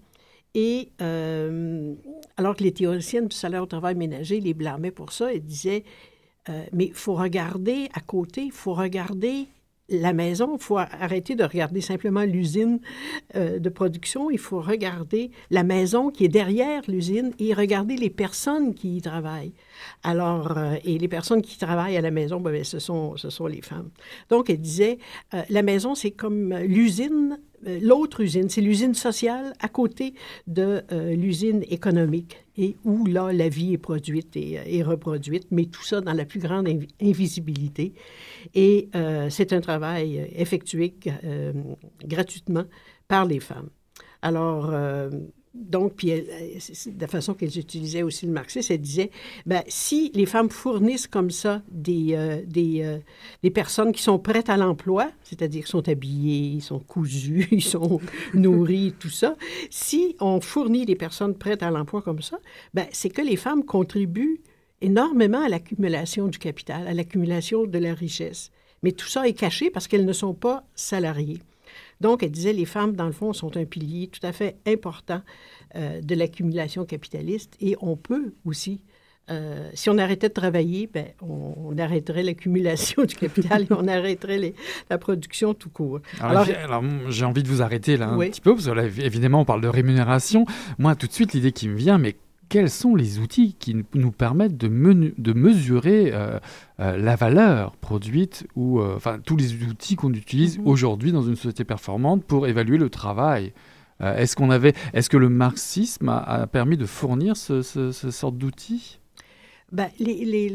Et 0.56 0.92
euh, 1.02 1.96
alors 2.38 2.56
que 2.56 2.64
les 2.64 2.72
théoriciennes 2.72 3.28
du 3.28 3.36
salaire 3.36 3.64
au 3.64 3.66
travail 3.66 3.96
ménager 3.96 4.40
les 4.40 4.54
blâmaient 4.54 4.92
pour 4.92 5.12
ça, 5.12 5.34
elles 5.34 5.44
disaient, 5.44 5.84
euh, 6.50 6.64
mais 6.72 6.86
il 6.86 6.94
faut 6.94 7.16
regarder 7.16 7.90
à 7.94 8.00
côté, 8.00 8.44
il 8.44 8.52
faut 8.52 8.74
regarder 8.74 9.48
la 9.90 10.14
maison, 10.14 10.56
il 10.56 10.64
faut 10.64 10.78
arrêter 10.78 11.36
de 11.36 11.44
regarder 11.44 11.82
simplement 11.82 12.24
l'usine 12.24 12.80
euh, 13.36 13.60
de 13.60 13.70
production, 13.70 14.32
il 14.32 14.40
faut 14.40 14.62
regarder 14.62 15.32
la 15.52 15.64
maison 15.64 16.10
qui 16.10 16.26
est 16.26 16.30
derrière 16.30 16.82
l'usine 16.88 17.34
et 17.40 17.54
regarder 17.54 17.98
les 17.98 18.10
personnes 18.10 18.74
qui 18.74 18.98
y 18.98 19.02
travaillent. 19.02 19.54
Alors, 20.04 20.58
euh, 20.58 20.76
et 20.86 20.98
les 20.98 21.08
personnes 21.08 21.42
qui 21.42 21.58
travaillent 21.58 21.98
à 21.98 22.02
la 22.02 22.12
maison, 22.12 22.40
ben, 22.40 22.64
ce, 22.64 22.80
sont, 22.80 23.18
ce 23.18 23.30
sont 23.30 23.48
les 23.48 23.62
femmes. 23.62 23.90
Donc, 24.30 24.50
elle 24.50 24.62
disait, 24.62 25.00
euh, 25.34 25.42
la 25.50 25.64
maison, 25.64 25.96
c'est 25.96 26.12
comme 26.12 26.54
l'usine 26.60 27.40
l'autre 27.82 28.22
usine, 28.22 28.50
c'est 28.50 28.62
l'usine 28.62 28.94
sociale 28.94 29.54
à 29.60 29.68
côté 29.68 30.14
de 30.48 30.84
euh, 30.92 31.16
l'usine 31.16 31.64
économique 31.70 32.38
et 32.58 32.76
où 32.84 33.06
là, 33.06 33.32
la 33.34 33.50
vie 33.50 33.74
est 33.74 33.78
produite 33.78 34.36
et, 34.36 34.60
et, 34.66 34.84
reproduite, 34.84 35.48
mais 35.52 35.66
tout 35.66 35.84
ça 35.84 36.02
dans 36.02 36.14
la 36.14 36.26
plus 36.26 36.40
grande 36.40 36.68
invisibilité. 37.02 37.94
Et 38.54 38.90
euh, 38.96 39.30
c'est 39.30 39.54
un 39.54 39.62
travail 39.62 40.30
effectué 40.36 40.94
gratuitement 42.06 42.66
par 43.08 43.26
les 43.26 43.40
femmes. 43.40 43.70
Alors, 44.22 44.72
donc, 45.54 45.94
puis 45.98 46.10
de 46.10 47.02
la 47.02 47.08
façon 47.08 47.36
qu'elles 47.36 47.60
utilisaient 47.60 48.02
aussi 48.02 48.26
le 48.26 48.32
marxisme, 48.32 48.74
elle 48.74 48.82
disait, 48.82 49.12
ben, 49.46 49.62
si 49.68 50.12
les 50.16 50.26
femmes 50.26 50.50
fournissent 50.50 51.06
comme 51.06 51.30
ça 51.30 51.62
des, 51.70 52.16
euh, 52.16 52.42
des, 52.48 52.82
euh, 52.82 52.98
des, 53.44 53.52
personnes 53.52 53.92
qui 53.92 54.02
sont 54.02 54.18
prêtes 54.18 54.50
à 54.50 54.58
l'emploi, 54.58 55.12
c'est-à-dire 55.24 55.64
qui 55.64 55.70
sont 55.70 55.88
habillées, 55.88 56.56
ils 56.56 56.62
sont 56.62 56.80
cousus, 56.80 57.48
ils 57.52 57.64
sont 57.64 58.02
nourris, 58.34 58.96
tout 59.00 59.10
ça, 59.10 59.36
si 59.70 60.16
on 60.20 60.42
fournit 60.42 60.88
des 60.88 60.96
personnes 60.96 61.36
prêtes 61.36 61.62
à 61.62 61.70
l'emploi 61.70 62.02
comme 62.02 62.24
ça, 62.24 62.40
ben, 62.74 62.88
c'est 62.92 63.10
que 63.10 63.22
les 63.22 63.36
femmes 63.36 63.64
contribuent 63.64 64.42
énormément 64.82 65.44
à 65.44 65.50
l'accumulation 65.50 66.28
du 66.28 66.40
capital, 66.40 66.88
à 66.88 66.94
l'accumulation 66.96 67.66
de 67.66 67.78
la 67.78 67.94
richesse. 67.94 68.50
Mais 68.82 68.92
tout 68.92 69.08
ça 69.08 69.28
est 69.28 69.34
caché 69.34 69.70
parce 69.70 69.88
qu'elles 69.88 70.06
ne 70.06 70.14
sont 70.14 70.34
pas 70.34 70.66
salariées. 70.74 71.40
Donc, 72.02 72.24
elle 72.24 72.32
disait, 72.32 72.54
les 72.54 72.66
femmes, 72.66 72.96
dans 72.96 73.06
le 73.06 73.12
fond, 73.12 73.34
sont 73.34 73.56
un 73.58 73.66
pilier 73.66 74.08
tout 74.08 74.26
à 74.26 74.32
fait 74.32 74.58
important 74.68 75.22
euh, 75.76 76.02
de 76.02 76.16
l'accumulation 76.16 76.86
capitaliste 76.86 77.56
et 77.60 77.76
on 77.82 77.96
peut 77.96 78.34
aussi 78.46 78.82
euh, 79.30 79.70
si 79.74 79.90
on 79.90 79.98
arrêtait 79.98 80.28
de 80.28 80.34
travailler, 80.34 80.90
ben, 80.94 81.06
on, 81.22 81.78
arrêterait 81.78 82.24
l'accumulation 82.24 83.06
du 83.06 83.16
capital 83.16 83.64
et 83.64 83.68
on 83.72 83.88
arrêterait 83.88 84.54
la 84.90 84.98
production 84.98 85.54
tout 85.54 85.70
court. 85.70 86.02
Alors, 86.20 86.46
j'ai 87.08 87.26
envie 87.26 87.42
de 87.42 87.48
vous 87.48 87.62
arrêter 87.62 87.96
là 87.98 88.10
un 88.10 88.20
petit 88.20 88.42
peu, 88.42 88.54
parce 88.54 88.66
que 88.66 88.72
là, 88.72 88.84
évidemment, 88.84 89.42
on 89.42 89.46
parle 89.46 89.62
de 89.62 89.68
rémunération. 89.68 90.46
Moi, 90.78 90.96
tout 90.96 91.08
de 91.08 91.14
suite, 91.14 91.34
l'idée 91.34 91.54
qui 91.54 91.70
me 91.70 91.76
vient, 91.76 91.98
mais 91.98 92.16
quels 92.54 92.70
sont 92.70 92.94
les 92.96 93.18
outils 93.18 93.56
qui 93.58 93.84
nous 93.96 94.12
permettent 94.12 94.58
de, 94.58 94.68
de 94.68 95.34
mesurer 95.34 96.12
euh, 96.14 96.38
euh, 96.80 96.98
la 96.98 97.16
valeur 97.16 97.76
produite 97.78 98.46
ou 98.56 98.80
euh, 98.80 98.94
enfin 98.96 99.18
tous 99.26 99.36
les 99.36 99.56
outils 99.64 99.96
qu'on 99.96 100.14
utilise 100.14 100.60
mhm. 100.60 100.68
aujourd'hui 100.68 101.12
dans 101.12 101.24
une 101.24 101.36
société 101.36 101.64
performante 101.64 102.24
pour 102.24 102.46
évaluer 102.46 102.78
le 102.78 102.92
travail. 102.92 103.54
est-ce 104.00 104.36
qu'on 104.36 104.52
avait, 104.52 104.74
est-ce 104.94 105.10
que 105.10 105.18
le 105.18 105.30
marxisme 105.30 106.10
a, 106.10 106.46
permis 106.46 106.78
de 106.78 106.86
fournir 106.86 107.38
ce, 107.38 107.64
ce, 107.64 107.92
sorte 107.92 108.38
d'outils? 108.38 109.00
Ben, 109.72 109.90
les, 109.98 110.50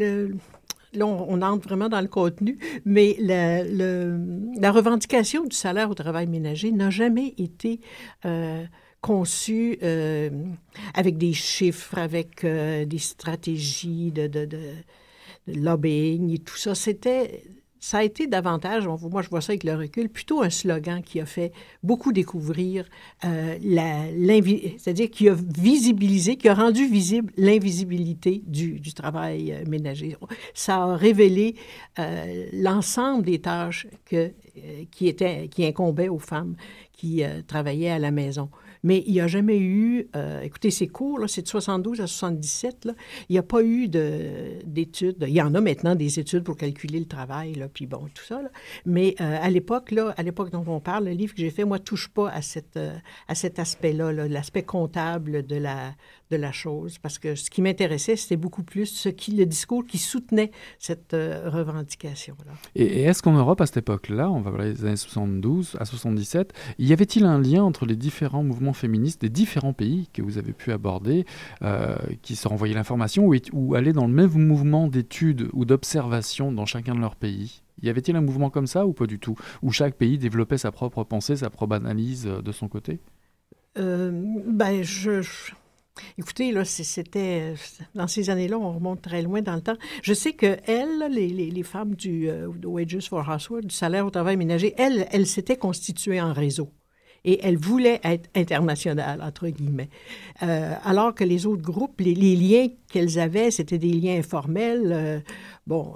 là, 0.93 1.05
on, 1.05 1.43
entre 1.43 1.67
vraiment 1.67 1.89
dans 1.89 2.01
le 2.01 2.07
contenu, 2.07 2.59
mais 2.85 3.17
la, 3.19 3.65
la 3.65 4.71
revendication 4.71 5.43
du 5.47 5.57
salaire 5.57 5.91
au 5.91 5.95
travail 5.95 6.29
ménager 6.29 6.71
n'a 6.71 6.91
jamais 6.91 7.35
été 7.39 7.81
conçu 9.01 9.79
euh, 9.83 10.31
avec 10.95 11.19
des 11.19 11.33
chiffres, 11.33 11.99
avec 11.99 12.45
euh, 12.45 12.85
des 12.85 12.99
stratégies 12.99 14.13
de, 14.13 14.49
lobbying 15.47 16.35
et 16.35 16.39
tout 16.39 16.57
ça. 16.57 16.75
C'était, 16.75 17.43
ça 17.81 17.99
a 17.99 18.03
été 18.03 18.27
davantage, 18.27 18.87
moi 18.87 19.23
je 19.23 19.31
vois 19.31 19.41
ça 19.41 19.53
avec 19.53 19.65
le 19.65 19.75
recul, 19.77 20.09
plutôt 20.11 20.43
un 20.43 20.51
slogan 20.51 21.01
qui 21.01 21.21
a 21.21 21.27
fait 21.27 21.53
beaucoup 21.83 22.13
découvrir 22.13 22.85
euh, 23.25 23.57
c'est-à-dire 24.77 25.09
qui 25.11 25.29
a 25.29 25.35
visibilisé, 25.35 26.37
qui 26.37 26.49
a 26.49 26.55
rendu 26.55 26.87
visible 26.87 27.33
l'invisibilité 27.37 28.43
du, 28.47 28.93
travail 28.93 29.65
ménager. 29.67 30.17
Ça 30.55 30.83
a 30.83 30.97
révélé 30.97 31.55
l'ensemble 32.53 33.25
des 33.25 33.39
tâches 33.39 33.87
qui, 34.91 35.09
étaient, 35.09 35.49
qui 35.49 35.65
incombaient 35.65 36.09
aux 36.09 36.19
femmes 36.19 36.57
qui 36.93 37.23
travaillaient 37.47 37.91
à 37.91 38.01
la 38.01 38.11
maison. 38.11 38.51
Mais 38.83 39.03
il 39.07 39.13
n'y 39.13 39.21
a 39.21 39.27
jamais 39.27 39.59
eu, 39.59 40.09
euh, 40.17 40.43
écoutez, 40.43 40.71
c'est 40.71 40.87
court, 40.87 41.21
c'est 41.27 41.43
de 41.43 41.49
72 41.49 42.01
à 42.01 42.07
77, 42.07 42.85
là, 42.87 42.93
il 43.29 43.33
n'y 43.33 43.39
a 43.39 43.43
pas 43.43 43.63
eu 43.63 43.89
d'études. 43.89 45.25
Il 45.27 45.35
y 45.35 45.43
en 45.43 45.55
a 45.55 45.61
maintenant 45.61 45.95
des 45.95 46.19
études 46.19 46.45
pour 46.45 46.57
calculer 46.57 46.99
le 46.99 47.07
travail, 47.07 47.55
là, 47.55 47.69
puis 47.69 47.87
bon, 47.87 48.09
tout 48.15 48.25
ça. 48.25 48.43
Là. 48.43 48.51
Mais 48.87 49.15
euh, 49.21 49.39
à 49.41 49.51
l'époque, 49.51 49.91
là, 49.91 50.15
à 50.17 50.23
l'époque 50.23 50.51
dont 50.51 50.65
on 50.67 50.81
parle, 50.81 51.05
le 51.05 51.13
livre 51.13 51.35
que 51.35 51.41
j'ai 51.41 51.51
fait, 51.51 51.65
moi, 51.65 51.79
touche 51.79 52.09
pas 52.09 52.31
à, 52.31 52.43
cette, 52.43 52.77
euh, 52.77 52.97
à 53.29 53.35
cet 53.35 53.59
aspect-là, 53.59 54.13
l'aspect 54.13 54.63
comptable 54.63 55.47
de 55.47 55.57
la, 55.57 55.95
de 56.31 56.37
la 56.37 56.53
chose, 56.53 56.99
parce 56.99 57.19
que 57.19 57.35
ce 57.35 57.51
qui 57.51 57.63
m'intéressait, 57.63 58.17
c'était 58.17 58.37
beaucoup 58.37 58.63
plus 58.63 58.87
ce 58.87 59.09
qui, 59.09 59.33
le 59.33 59.47
discours 59.47 59.85
qui 59.87 59.99
soutenait 59.99 60.51
cette 60.79 61.15
euh, 61.15 61.49
revendication-là. 61.49 62.53
Et, 62.75 63.03
est-ce 63.03 63.23
qu'en 63.23 63.33
Europe, 63.33 63.61
à 63.61 63.67
cette 63.67 63.79
époque-là, 63.79 64.31
on 64.31 64.41
va 64.41 64.51
parler 64.51 64.73
des 64.73 64.85
années 64.85 64.97
72 64.97 65.77
à 65.81 65.85
77, 65.85 66.53
y 66.79 66.93
avait-il 66.93 67.25
un 67.25 67.41
lien 67.41 67.63
entre 67.63 67.87
les 67.87 67.97
différents 67.97 68.43
mouvements 68.43 68.68
féministes 68.73 69.21
des 69.21 69.29
différents 69.29 69.73
pays 69.73 70.09
que 70.13 70.23
vous 70.23 70.39
avez 70.39 70.53
pu 70.53 70.73
aborder, 70.73 71.25
euh, 71.63 71.97
qui 72.23 72.37
se 72.37 72.49
renvoyaient 72.49 72.75
l'information, 72.75 73.31
ou, 73.53 73.75
aller 73.75 73.93
dans 73.93 74.07
le 74.07 74.13
même 74.13 74.31
mouvement 74.31 74.89
d'études 74.89 75.49
ou 75.53 75.65
d'observation 75.65 76.53
dans 76.53 76.67
chacun 76.67 76.95
de 76.95 77.01
leurs 77.01 77.17
pays. 77.17 77.63
Y 77.83 77.91
avait-il 77.91 78.17
un 78.17 78.21
mouvement 78.21 78.51
comme 78.51 78.67
ça 78.67 78.87
ou 78.87 78.93
pas 78.93 79.07
du 79.07 79.19
tout 79.19 79.37
Où 79.63 79.71
chaque 79.71 79.95
pays 79.95 80.19
développait 80.19 80.59
sa 80.59 80.73
propre 80.73 81.05
pensée, 81.05 81.37
sa 81.37 81.51
propre 81.51 81.77
analyse 81.77 82.27
euh, 82.27 82.43
de 82.43 82.53
son 82.53 82.69
côté? 82.69 83.01
Euh, 83.79 84.11
ben, 84.47 84.83
je, 84.83 85.23
Écoutez, 86.17 86.53
là, 86.53 86.65
c'était 86.65 87.55
dans 87.95 88.07
ces 88.07 88.31
années-là, 88.31 88.59
on 88.59 88.73
remonte 88.73 89.03
très 89.03 89.23
loin 89.23 89.43
dans 89.43 89.55
le 89.55 89.61
temps. 89.61 89.77
Je 90.03 90.15
sais 90.15 90.33
que 90.33 90.59
elles, 90.67 91.11
les, 91.11 91.29
les, 91.29 91.63
femmes 91.63 91.95
du 91.95 92.29
euh, 92.29 92.49
Wages 92.65 93.09
for 93.09 93.29
Housework, 93.29 93.65
du 93.65 93.75
salaire 93.75 94.07
au 94.07 94.11
travail 94.11 94.37
ménager, 94.37 94.75
elles, 94.77 95.07
elles 95.11 95.27
s'étaient 95.27 95.57
constituées 95.57 96.21
en 96.21 96.33
réseau 96.33 96.71
et 97.29 97.41
elles 97.43 97.59
voulaient 97.59 98.01
être 98.05 98.31
internationales, 98.35 99.21
entre 99.23 99.49
guillemets. 99.49 99.91
Euh, 100.43 100.73
alors 100.83 101.15
que 101.15 101.25
les 101.25 101.45
autres 101.45 101.63
groupes, 101.63 102.01
les, 102.01 102.15
liens 102.15 102.69
qu'elles 102.91 103.19
avaient, 103.19 103.51
c'était 103.51 103.77
des 103.77 103.93
liens 103.93 104.17
informels. 104.19 104.91
Euh, 104.91 105.21
bon, 105.67 105.95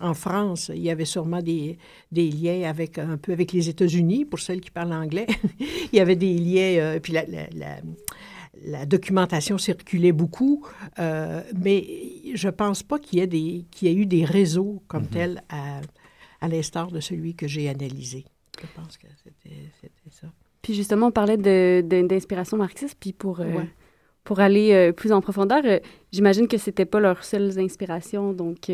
en 0.00 0.14
France, 0.14 0.72
il 0.74 0.82
y 0.82 0.90
avait 0.90 1.04
sûrement 1.04 1.40
des, 1.40 1.78
des, 2.10 2.28
liens 2.30 2.68
avec 2.68 2.98
un 2.98 3.16
peu 3.16 3.32
avec 3.32 3.52
les 3.52 3.68
États-Unis, 3.68 4.24
pour 4.24 4.40
celles 4.40 4.60
qui 4.60 4.72
parlent 4.72 4.92
anglais. 4.92 5.26
il 5.60 5.96
y 5.96 6.00
avait 6.00 6.16
des 6.16 6.34
liens, 6.34 6.98
puis 7.00 7.12
la, 7.12 7.24
la 7.26 7.76
la 8.64 8.86
documentation 8.86 9.58
circulait 9.58 10.12
beaucoup, 10.12 10.66
euh, 10.98 11.42
mais 11.54 11.86
je 12.34 12.46
ne 12.48 12.52
pense 12.52 12.82
pas 12.82 12.98
qu'il 12.98 13.18
y, 13.18 13.22
ait 13.22 13.64
y 13.82 13.94
eu 13.94 14.06
des 14.06 14.24
réseaux 14.24 14.82
comme 14.88 15.02
mhm. 15.04 15.10
tels 15.10 15.42
à, 15.48 15.80
à 16.40 16.48
l'instar 16.48 16.90
de 16.90 17.00
celui 17.00 17.34
que 17.34 17.46
j'ai 17.46 17.68
analysé. 17.68 18.24
Je 18.60 18.66
pense 18.74 18.96
que 18.96 19.06
c'était, 19.22 19.70
ça. 20.10 20.28
Puis 20.66 20.74
justement, 20.74 21.06
on 21.06 21.10
parlait 21.12 21.36
de, 21.36 21.80
d'inspiration 21.80 22.56
marxiste, 22.56 22.96
puis 22.98 23.12
pour, 23.12 23.38
euh, 23.38 23.62
pour 24.24 24.40
aller 24.40 24.72
euh, 24.72 24.90
plus 24.90 25.12
en 25.12 25.20
profondeur, 25.20 25.62
j'imagine 26.10 26.48
que 26.48 26.58
ce 26.58 26.70
n'était 26.70 26.84
pas 26.84 26.98
leurs 26.98 27.22
seules 27.22 27.56
inspirations. 27.60 28.32
Donc, 28.32 28.68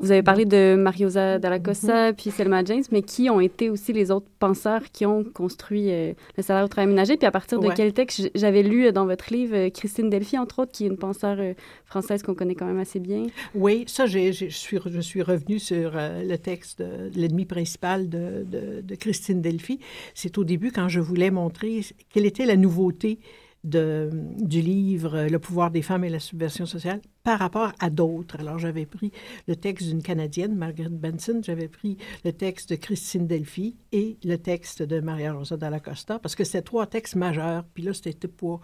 vous 0.00 0.10
avez 0.10 0.22
parlé 0.22 0.44
de 0.44 0.74
Mariosa 0.76 1.38
Dalla 1.38 1.60
Costa 1.60 2.12
puis 2.12 2.30
Selma 2.30 2.64
James, 2.64 2.82
mais 2.90 3.02
qui 3.02 3.30
ont 3.30 3.40
été 3.40 3.70
aussi 3.70 3.92
les 3.92 4.10
autres 4.10 4.26
penseurs 4.38 4.82
qui 4.92 5.06
ont 5.06 5.22
construit 5.22 5.90
euh, 5.90 6.12
le 6.36 6.42
salaire 6.42 6.64
au 6.64 6.68
travail 6.68 6.88
ménager? 6.88 7.16
Puis 7.16 7.26
à 7.26 7.30
partir 7.30 7.60
de 7.60 7.68
quel 7.74 7.92
texte? 7.92 8.30
J'avais 8.34 8.62
lu 8.62 8.86
euh, 8.86 8.92
dans 8.92 9.06
votre 9.06 9.32
livre 9.32 9.56
euh, 9.56 9.70
Christine 9.70 10.10
Delphi, 10.10 10.36
entre 10.36 10.60
autres, 10.60 10.72
qui 10.72 10.84
est 10.84 10.88
une 10.88 10.98
penseur 10.98 11.38
française 11.84 12.22
qu'on 12.22 12.34
connaît 12.34 12.56
quand 12.56 12.66
même 12.66 12.80
assez 12.80 12.98
bien? 12.98 13.26
Oui, 13.54 13.84
ça, 13.86 14.06
je 14.06 14.32
suis, 14.50 14.78
je 14.84 15.00
suis 15.00 15.22
revenue 15.22 15.58
sur 15.58 15.92
le 15.94 16.36
texte 16.36 16.82
de 16.82 17.10
l'ennemi 17.18 17.44
principal 17.44 18.08
de, 18.08 18.44
de, 18.44 18.80
de 18.80 18.94
Christine 18.96 19.40
Delphi. 19.40 19.78
C'est 20.14 20.38
au 20.38 20.44
début 20.44 20.72
quand 20.72 20.88
je 20.88 21.00
voulais 21.00 21.30
montrer 21.30 21.80
quelle 22.12 22.26
était 22.26 22.46
la 22.46 22.56
nouveauté 22.56 23.20
du 23.64 24.60
livre 24.60 25.26
Le 25.30 25.38
pouvoir 25.38 25.70
des 25.70 25.82
femmes 25.82 26.04
et 26.04 26.10
la 26.10 26.20
subversion 26.20 26.66
sociale 26.66 27.00
par 27.22 27.38
rapport 27.38 27.72
à 27.80 27.88
d'autres. 27.90 28.38
Alors, 28.40 28.58
j'avais 28.58 28.84
pris 28.84 29.10
le 29.48 29.56
texte 29.56 29.88
d'une 29.88 30.02
Canadienne, 30.02 30.54
Margaret 30.54 30.90
Benson, 30.90 31.40
j'avais 31.42 31.68
pris 31.68 31.96
le 32.24 32.32
texte 32.32 32.70
de 32.70 32.76
Christine 32.76 33.26
Delphi 33.26 33.76
et 33.92 34.18
le 34.22 34.36
texte 34.36 34.82
de 34.82 35.00
Maria 35.00 35.32
Rosa 35.32 35.56
Dalla 35.56 35.80
Costa, 35.80 36.18
parce 36.18 36.34
que 36.34 36.44
c'était 36.44 36.62
trois 36.62 36.86
textes 36.86 37.16
majeurs. 37.16 37.64
Puis 37.72 37.82
là, 37.82 37.94
c'était 37.94 38.28
pour 38.28 38.60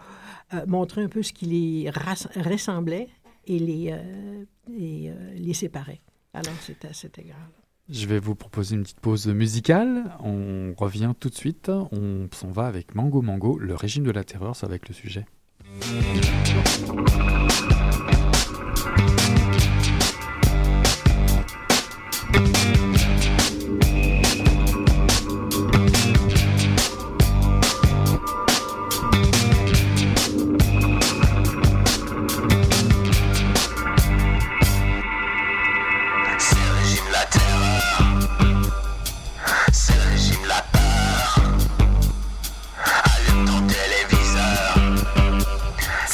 euh, 0.53 0.65
montrer 0.67 1.01
un 1.01 1.09
peu 1.09 1.23
ce 1.23 1.33
qui 1.33 1.45
les 1.45 1.89
ressemblait 1.89 3.09
et 3.47 3.57
les, 3.57 3.91
euh, 3.91 4.45
euh, 4.69 5.33
les 5.33 5.53
séparait. 5.53 6.01
Alors, 6.33 6.53
c'était 6.61 6.89
à 6.89 6.93
cet 6.93 7.17
égard 7.17 7.49
je 7.91 8.07
vais 8.07 8.19
vous 8.19 8.35
proposer 8.35 8.75
une 8.75 8.83
petite 8.83 8.99
pause 8.99 9.27
musicale. 9.27 10.11
On 10.23 10.73
revient 10.77 11.13
tout 11.19 11.29
de 11.29 11.35
suite. 11.35 11.69
On 11.69 12.27
s'en 12.33 12.49
va 12.49 12.67
avec 12.67 12.95
Mango 12.95 13.21
Mango, 13.21 13.57
le 13.59 13.75
régime 13.75 14.03
de 14.03 14.11
la 14.11 14.23
terreur, 14.23 14.55
ça 14.55 14.67
va 14.67 14.75
être 14.75 14.87
le 14.87 14.95
sujet. 14.95 15.25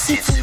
City. 0.07 0.36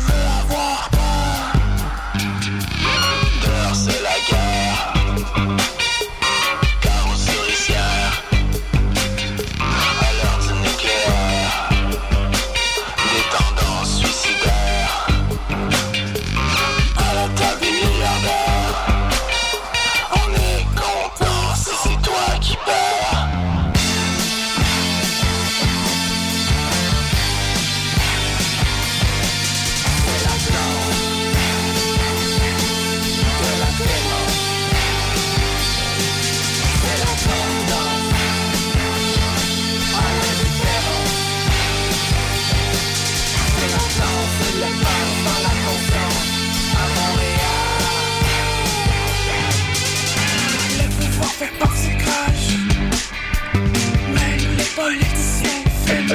fait 55.86 56.02
de 56.02 56.14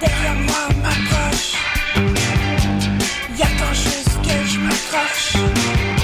derrière 0.00 0.34
moi 0.34 0.68
m'approche. 0.82 1.54
Y'a 3.38 3.46
quand 3.58 3.74
juste 3.74 4.16
que 4.22 4.48
je 4.48 4.58
m'accroche. 4.58 5.99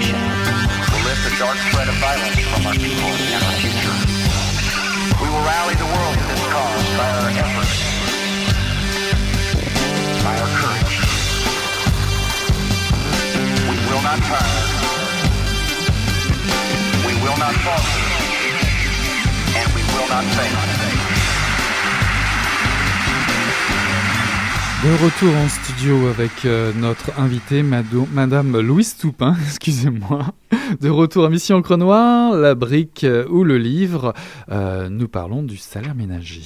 Generation, 0.00 0.20
will 0.92 1.04
lift 1.04 1.24
the 1.24 1.34
dark 1.38 1.56
thread 1.72 1.88
of 1.88 1.94
violence 1.96 2.40
from 2.52 2.66
our 2.66 2.74
people 2.74 3.08
and 3.08 3.42
our 3.44 3.56
future. 3.64 3.96
We 5.22 5.28
will 5.28 5.44
rally 5.44 5.74
the 5.74 5.86
world 5.86 6.14
to 6.20 6.24
this 6.28 6.42
cause 6.52 6.84
by 7.00 7.08
our 7.16 7.30
efforts, 7.32 7.80
by 10.22 10.36
our 10.36 10.50
courage. 10.60 10.94
We 13.70 13.76
will 13.88 14.02
not 14.02 14.18
tire. 14.20 14.56
We 17.06 17.14
will 17.22 17.38
not 17.38 17.54
falter. 17.64 17.96
And 19.56 19.68
we 19.74 19.82
will 19.82 20.08
not 20.08 20.24
fail. 20.36 20.75
De 24.86 25.04
retour 25.04 25.34
en 25.34 25.48
studio 25.48 26.06
avec 26.06 26.44
euh, 26.44 26.72
notre 26.72 27.18
invitée, 27.18 27.64
Madame 27.64 28.60
Louise 28.60 28.96
Toupin, 28.96 29.34
excusez-moi. 29.44 30.26
De 30.80 30.88
retour 30.88 31.24
à 31.24 31.28
Mission 31.28 31.56
Encre 31.56 31.76
Noire, 31.76 32.36
la 32.36 32.54
brique 32.54 33.02
euh, 33.02 33.26
ou 33.28 33.42
le 33.42 33.58
livre. 33.58 34.14
Euh, 34.48 34.88
nous 34.88 35.08
parlons 35.08 35.42
du 35.42 35.56
salaire 35.56 35.96
ménager, 35.96 36.42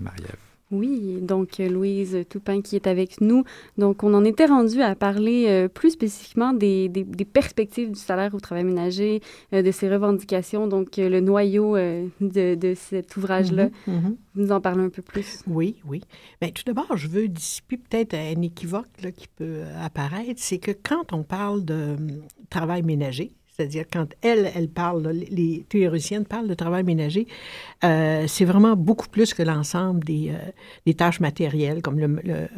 Marie-Ève. 0.00 0.51
Oui, 0.72 1.18
donc 1.20 1.60
euh, 1.60 1.68
Louise 1.68 2.24
Toupin 2.30 2.62
qui 2.62 2.76
est 2.76 2.86
avec 2.86 3.20
nous. 3.20 3.44
Donc, 3.76 4.02
on 4.02 4.14
en 4.14 4.24
était 4.24 4.46
rendu 4.46 4.80
à 4.80 4.94
parler 4.94 5.44
euh, 5.48 5.68
plus 5.68 5.90
spécifiquement 5.90 6.54
des, 6.54 6.88
des, 6.88 7.04
des 7.04 7.24
perspectives 7.26 7.90
du 7.90 7.98
salaire 7.98 8.34
au 8.34 8.40
travail 8.40 8.64
ménager, 8.64 9.20
euh, 9.52 9.60
de 9.60 9.70
ses 9.70 9.90
revendications, 9.90 10.66
donc 10.66 10.98
euh, 10.98 11.10
le 11.10 11.20
noyau 11.20 11.76
de, 11.76 12.54
de 12.54 12.74
cet 12.74 13.16
ouvrage-là. 13.16 13.68
Mhm, 13.86 13.94
mhm. 13.94 14.16
Vous 14.34 14.42
nous 14.42 14.52
en 14.52 14.62
parlez 14.62 14.82
un 14.82 14.88
peu 14.88 15.02
plus. 15.02 15.42
Oui, 15.46 15.76
oui. 15.86 16.00
Bien, 16.40 16.50
tout 16.50 16.62
d'abord, 16.64 16.96
je 16.96 17.06
veux 17.06 17.28
dissiper 17.28 17.76
peut-être 17.76 18.14
un 18.14 18.40
équivoque 18.40 18.88
là, 19.02 19.12
qui 19.12 19.28
peut 19.28 19.60
apparaître. 19.82 20.36
C'est 20.36 20.58
que 20.58 20.70
quand 20.70 21.12
on 21.12 21.22
parle 21.22 21.66
de 21.66 21.96
hum, 21.98 22.22
travail 22.48 22.82
ménager, 22.82 23.32
c'est-à-dire 23.54 23.84
quand 23.92 24.06
elle, 24.22 24.50
elle 24.54 24.68
parle, 24.68 25.06
les 25.08 25.64
théoriciennes 25.68 26.24
parlent 26.24 26.48
de 26.48 26.54
travail 26.54 26.84
ménager, 26.84 27.26
euh, 27.84 28.24
c'est 28.26 28.46
vraiment 28.46 28.76
beaucoup 28.76 29.08
plus 29.08 29.34
que 29.34 29.42
l'ensemble 29.42 30.04
des, 30.04 30.30
euh, 30.30 30.50
des 30.86 30.94
tâches 30.94 31.20
matérielles 31.20 31.82
comme 31.82 31.98
le, 31.98 32.06
le 32.24 32.48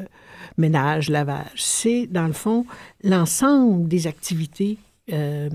ménage, 0.56 1.10
lavage. 1.10 1.46
C'est, 1.56 2.06
dans 2.06 2.26
le 2.26 2.32
fond, 2.32 2.64
l'ensemble 3.02 3.88
des 3.88 4.06
activités 4.06 4.78
euh, 5.12 5.48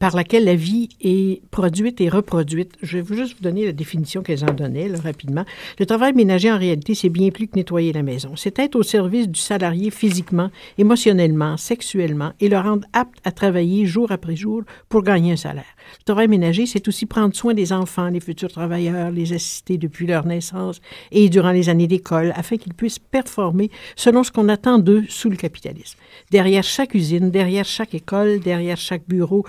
par 0.00 0.14
laquelle 0.14 0.44
la 0.44 0.54
vie 0.54 0.88
est 1.00 1.42
produite 1.50 2.00
et 2.00 2.08
reproduite. 2.08 2.74
Je 2.82 2.98
vais 2.98 3.16
juste 3.16 3.36
vous 3.36 3.42
donner 3.42 3.64
la 3.64 3.72
définition 3.72 4.22
qu'elles 4.22 4.44
en 4.44 4.52
donnaient 4.52 4.90
rapidement. 5.02 5.44
Le 5.78 5.86
travail 5.86 6.12
ménager, 6.12 6.52
en 6.52 6.58
réalité, 6.58 6.94
c'est 6.94 7.08
bien 7.08 7.30
plus 7.30 7.48
que 7.48 7.56
nettoyer 7.56 7.92
la 7.92 8.02
maison. 8.02 8.32
C'est 8.36 8.58
être 8.58 8.76
au 8.76 8.82
service 8.82 9.28
du 9.28 9.40
salarié 9.40 9.90
physiquement, 9.90 10.50
émotionnellement, 10.76 11.56
sexuellement 11.56 12.32
et 12.40 12.48
le 12.48 12.58
rendre 12.58 12.86
apte 12.92 13.18
à 13.24 13.32
travailler 13.32 13.86
jour 13.86 14.12
après 14.12 14.36
jour 14.36 14.62
pour 14.88 15.02
gagner 15.02 15.32
un 15.32 15.36
salaire. 15.36 15.64
Le 16.00 16.04
travail 16.04 16.28
ménager, 16.28 16.66
c'est 16.66 16.86
aussi 16.86 17.06
prendre 17.06 17.34
soin 17.34 17.54
des 17.54 17.72
enfants, 17.72 18.08
les 18.08 18.20
futurs 18.20 18.50
travailleurs, 18.50 19.10
les 19.10 19.32
assister 19.32 19.78
depuis 19.78 20.06
leur 20.06 20.26
naissance 20.26 20.80
et 21.10 21.28
durant 21.28 21.52
les 21.52 21.68
années 21.68 21.86
d'école 21.86 22.32
afin 22.36 22.56
qu'ils 22.56 22.74
puissent 22.74 22.98
performer 22.98 23.70
selon 23.96 24.22
ce 24.22 24.30
qu'on 24.30 24.48
attend 24.48 24.78
d'eux 24.78 25.04
sous 25.08 25.30
le 25.30 25.36
capitalisme. 25.36 25.98
Derrière 26.30 26.62
chaque 26.62 26.94
usine, 26.94 27.30
derrière 27.30 27.64
chaque 27.64 27.94
école, 27.94 28.40
derrière 28.40 28.76
chaque 28.76 29.08
bureau, 29.08 29.46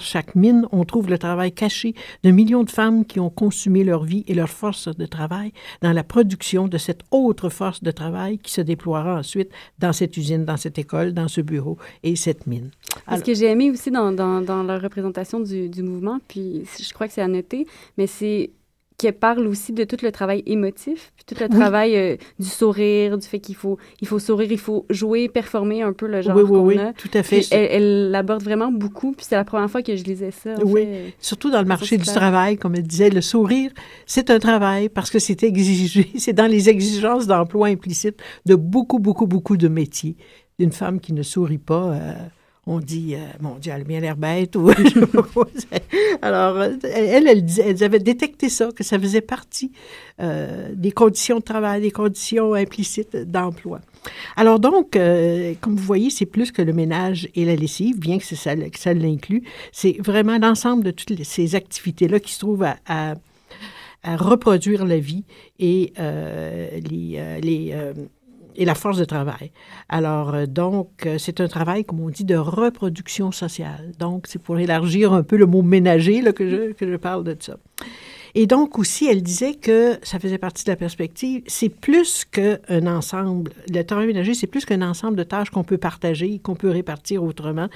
chaque 0.00 0.34
mine, 0.34 0.66
on 0.72 0.84
trouve 0.84 1.08
le 1.08 1.18
travail 1.18 1.52
caché 1.52 1.94
de 2.22 2.30
millions 2.30 2.64
de 2.64 2.70
femmes 2.70 3.04
qui 3.04 3.20
ont 3.20 3.30
consumé 3.30 3.84
leur 3.84 4.04
vie 4.04 4.24
et 4.26 4.34
leur 4.34 4.48
force 4.48 4.88
de 4.88 5.06
travail 5.06 5.52
dans 5.82 5.92
la 5.92 6.04
production 6.04 6.68
de 6.68 6.78
cette 6.78 7.02
autre 7.10 7.48
force 7.48 7.82
de 7.82 7.90
travail 7.90 8.38
qui 8.38 8.52
se 8.52 8.60
déploiera 8.60 9.18
ensuite 9.18 9.50
dans 9.78 9.92
cette 9.92 10.16
usine, 10.16 10.44
dans 10.44 10.56
cette 10.56 10.78
école, 10.78 11.12
dans 11.12 11.28
ce 11.28 11.40
bureau 11.40 11.78
et 12.02 12.16
cette 12.16 12.46
mine. 12.46 12.70
Ce 13.14 13.22
que 13.22 13.34
j'ai 13.34 13.46
aimé 13.46 13.70
aussi 13.70 13.90
dans, 13.90 14.12
dans, 14.12 14.40
dans 14.40 14.62
leur 14.62 14.80
représentation 14.80 15.40
du, 15.40 15.68
du 15.68 15.82
mouvement, 15.82 16.18
puis 16.28 16.64
je 16.78 16.92
crois 16.92 17.06
que 17.06 17.14
c'est 17.14 17.22
à 17.22 17.28
noter, 17.28 17.66
mais 17.96 18.06
c'est 18.06 18.50
qu'elle 18.98 19.14
parle 19.14 19.46
aussi 19.46 19.72
de 19.72 19.84
tout 19.84 19.96
le 20.02 20.10
travail 20.10 20.42
émotif, 20.46 21.12
puis 21.16 21.24
tout 21.24 21.36
le 21.40 21.46
Oui. 21.48 21.56
travail 21.56 21.96
euh, 21.96 22.16
du 22.40 22.48
sourire, 22.48 23.16
du 23.16 23.26
fait 23.26 23.38
qu'il 23.38 23.54
faut, 23.54 23.78
il 24.00 24.08
faut 24.08 24.18
sourire, 24.18 24.50
il 24.50 24.58
faut 24.58 24.86
jouer, 24.90 25.28
performer 25.28 25.82
un 25.82 25.92
peu 25.92 26.08
le 26.08 26.20
genre 26.20 26.36
oui, 26.36 26.42
oui, 26.42 26.48
qu'on 26.48 26.66
oui, 26.66 26.78
a. 26.78 26.92
tout 26.94 27.08
à 27.14 27.22
fait. 27.22 27.46
Elle, 27.52 28.10
l'aborde 28.10 28.42
vraiment 28.42 28.72
beaucoup, 28.72 29.12
puis 29.12 29.24
c'est 29.28 29.36
la 29.36 29.44
première 29.44 29.70
fois 29.70 29.82
que 29.82 29.94
je 29.94 30.02
lisais 30.02 30.32
ça. 30.32 30.54
Oui. 30.64 30.82
fait. 30.82 31.14
Surtout 31.20 31.50
dans 31.50 31.60
le 31.60 31.66
marché 31.66 31.96
du 31.96 32.04
travail, 32.04 32.58
comme 32.58 32.74
elle 32.74 32.82
disait, 32.82 33.10
le 33.10 33.20
sourire, 33.20 33.70
c'est 34.04 34.30
un 34.30 34.40
travail 34.40 34.88
parce 34.88 35.10
que 35.10 35.20
c'est 35.20 35.44
exigé, 35.44 36.10
c'est 36.18 36.32
dans 36.32 36.48
les 36.50 36.68
exigences 36.68 37.28
d'emploi 37.28 37.68
implicites 37.68 38.20
de 38.46 38.56
beaucoup, 38.56 38.98
beaucoup, 38.98 39.28
beaucoup 39.28 39.56
de 39.56 39.68
métiers. 39.68 40.16
Une 40.58 40.72
femme 40.72 40.98
qui 40.98 41.12
ne 41.12 41.22
sourit 41.22 41.58
pas, 41.58 41.92
euh, 41.92 42.12
on 42.68 42.80
dit, 42.80 43.14
euh, 43.14 43.18
mon 43.40 43.54
Dieu, 43.54 43.72
elle 43.74 43.80
a 43.80 43.84
bien 43.84 44.00
l'air 44.00 44.16
bête. 44.16 44.54
Ou. 44.54 44.70
Alors, 46.22 46.62
elle, 46.62 47.26
elle, 47.26 47.44
disait- 47.44 47.70
elles 47.70 47.82
avaient 47.82 47.98
détecté 47.98 48.50
ça, 48.50 48.68
que 48.76 48.84
ça 48.84 48.98
faisait 48.98 49.22
partie 49.22 49.72
euh, 50.20 50.68
des 50.74 50.92
conditions 50.92 51.38
de 51.38 51.42
travail, 51.42 51.80
des 51.80 51.90
conditions 51.90 52.52
implicites 52.52 53.16
d'emploi. 53.16 53.80
Alors 54.36 54.60
donc, 54.60 54.96
euh, 54.96 55.54
comme 55.60 55.76
vous 55.76 55.82
voyez, 55.82 56.10
c'est 56.10 56.26
plus 56.26 56.52
que 56.52 56.60
le 56.60 56.74
ménage 56.74 57.28
et 57.34 57.46
la 57.46 57.56
lessive, 57.56 57.98
bien 57.98 58.18
que 58.18 58.24
ça, 58.24 58.54
ça 58.76 58.94
l'inclut. 58.94 59.42
C'est 59.72 59.96
vraiment 60.00 60.38
l'ensemble 60.38 60.84
de 60.84 60.90
toutes 60.90 61.24
ces 61.24 61.54
activités-là 61.54 62.20
qui 62.20 62.32
se 62.32 62.40
trouvent 62.40 62.66
à, 62.86 63.14
reproduire 64.04 64.86
la 64.86 64.98
vie 64.98 65.24
et 65.58 65.92
les, 65.98 67.20
et 68.58 68.64
la 68.64 68.74
force 68.74 68.98
de 68.98 69.04
travail. 69.04 69.52
Alors, 69.88 70.34
euh, 70.34 70.46
donc, 70.46 71.06
euh, 71.06 71.16
c'est 71.16 71.40
un 71.40 71.48
travail, 71.48 71.84
comme 71.84 72.00
on 72.00 72.10
dit, 72.10 72.24
de 72.24 72.36
reproduction 72.36 73.32
sociale. 73.32 73.92
Donc, 73.98 74.26
c'est 74.28 74.40
pour 74.40 74.58
élargir 74.58 75.12
un 75.12 75.22
peu 75.22 75.36
le 75.36 75.46
mot 75.46 75.62
ménager 75.62 76.20
là, 76.20 76.32
que, 76.32 76.48
je, 76.48 76.72
que 76.72 76.90
je 76.90 76.96
parle 76.96 77.24
de 77.24 77.36
ça. 77.38 77.56
Et 78.34 78.46
donc 78.46 78.78
aussi, 78.78 79.06
elle 79.06 79.22
disait 79.22 79.54
que 79.54 79.98
ça 80.02 80.18
faisait 80.18 80.38
partie 80.38 80.64
de 80.64 80.70
la 80.70 80.76
perspective, 80.76 81.42
c'est 81.46 81.70
plus 81.70 82.26
qu'un 82.26 82.86
ensemble, 82.86 83.52
le 83.72 83.82
travail 83.82 84.06
ménager, 84.06 84.34
c'est 84.34 84.46
plus 84.46 84.66
qu'un 84.66 84.82
ensemble 84.82 85.16
de 85.16 85.22
tâches 85.22 85.50
qu'on 85.50 85.64
peut 85.64 85.78
partager, 85.78 86.38
qu'on 86.38 86.54
peut 86.54 86.68
répartir 86.68 87.22
autrement. 87.22 87.68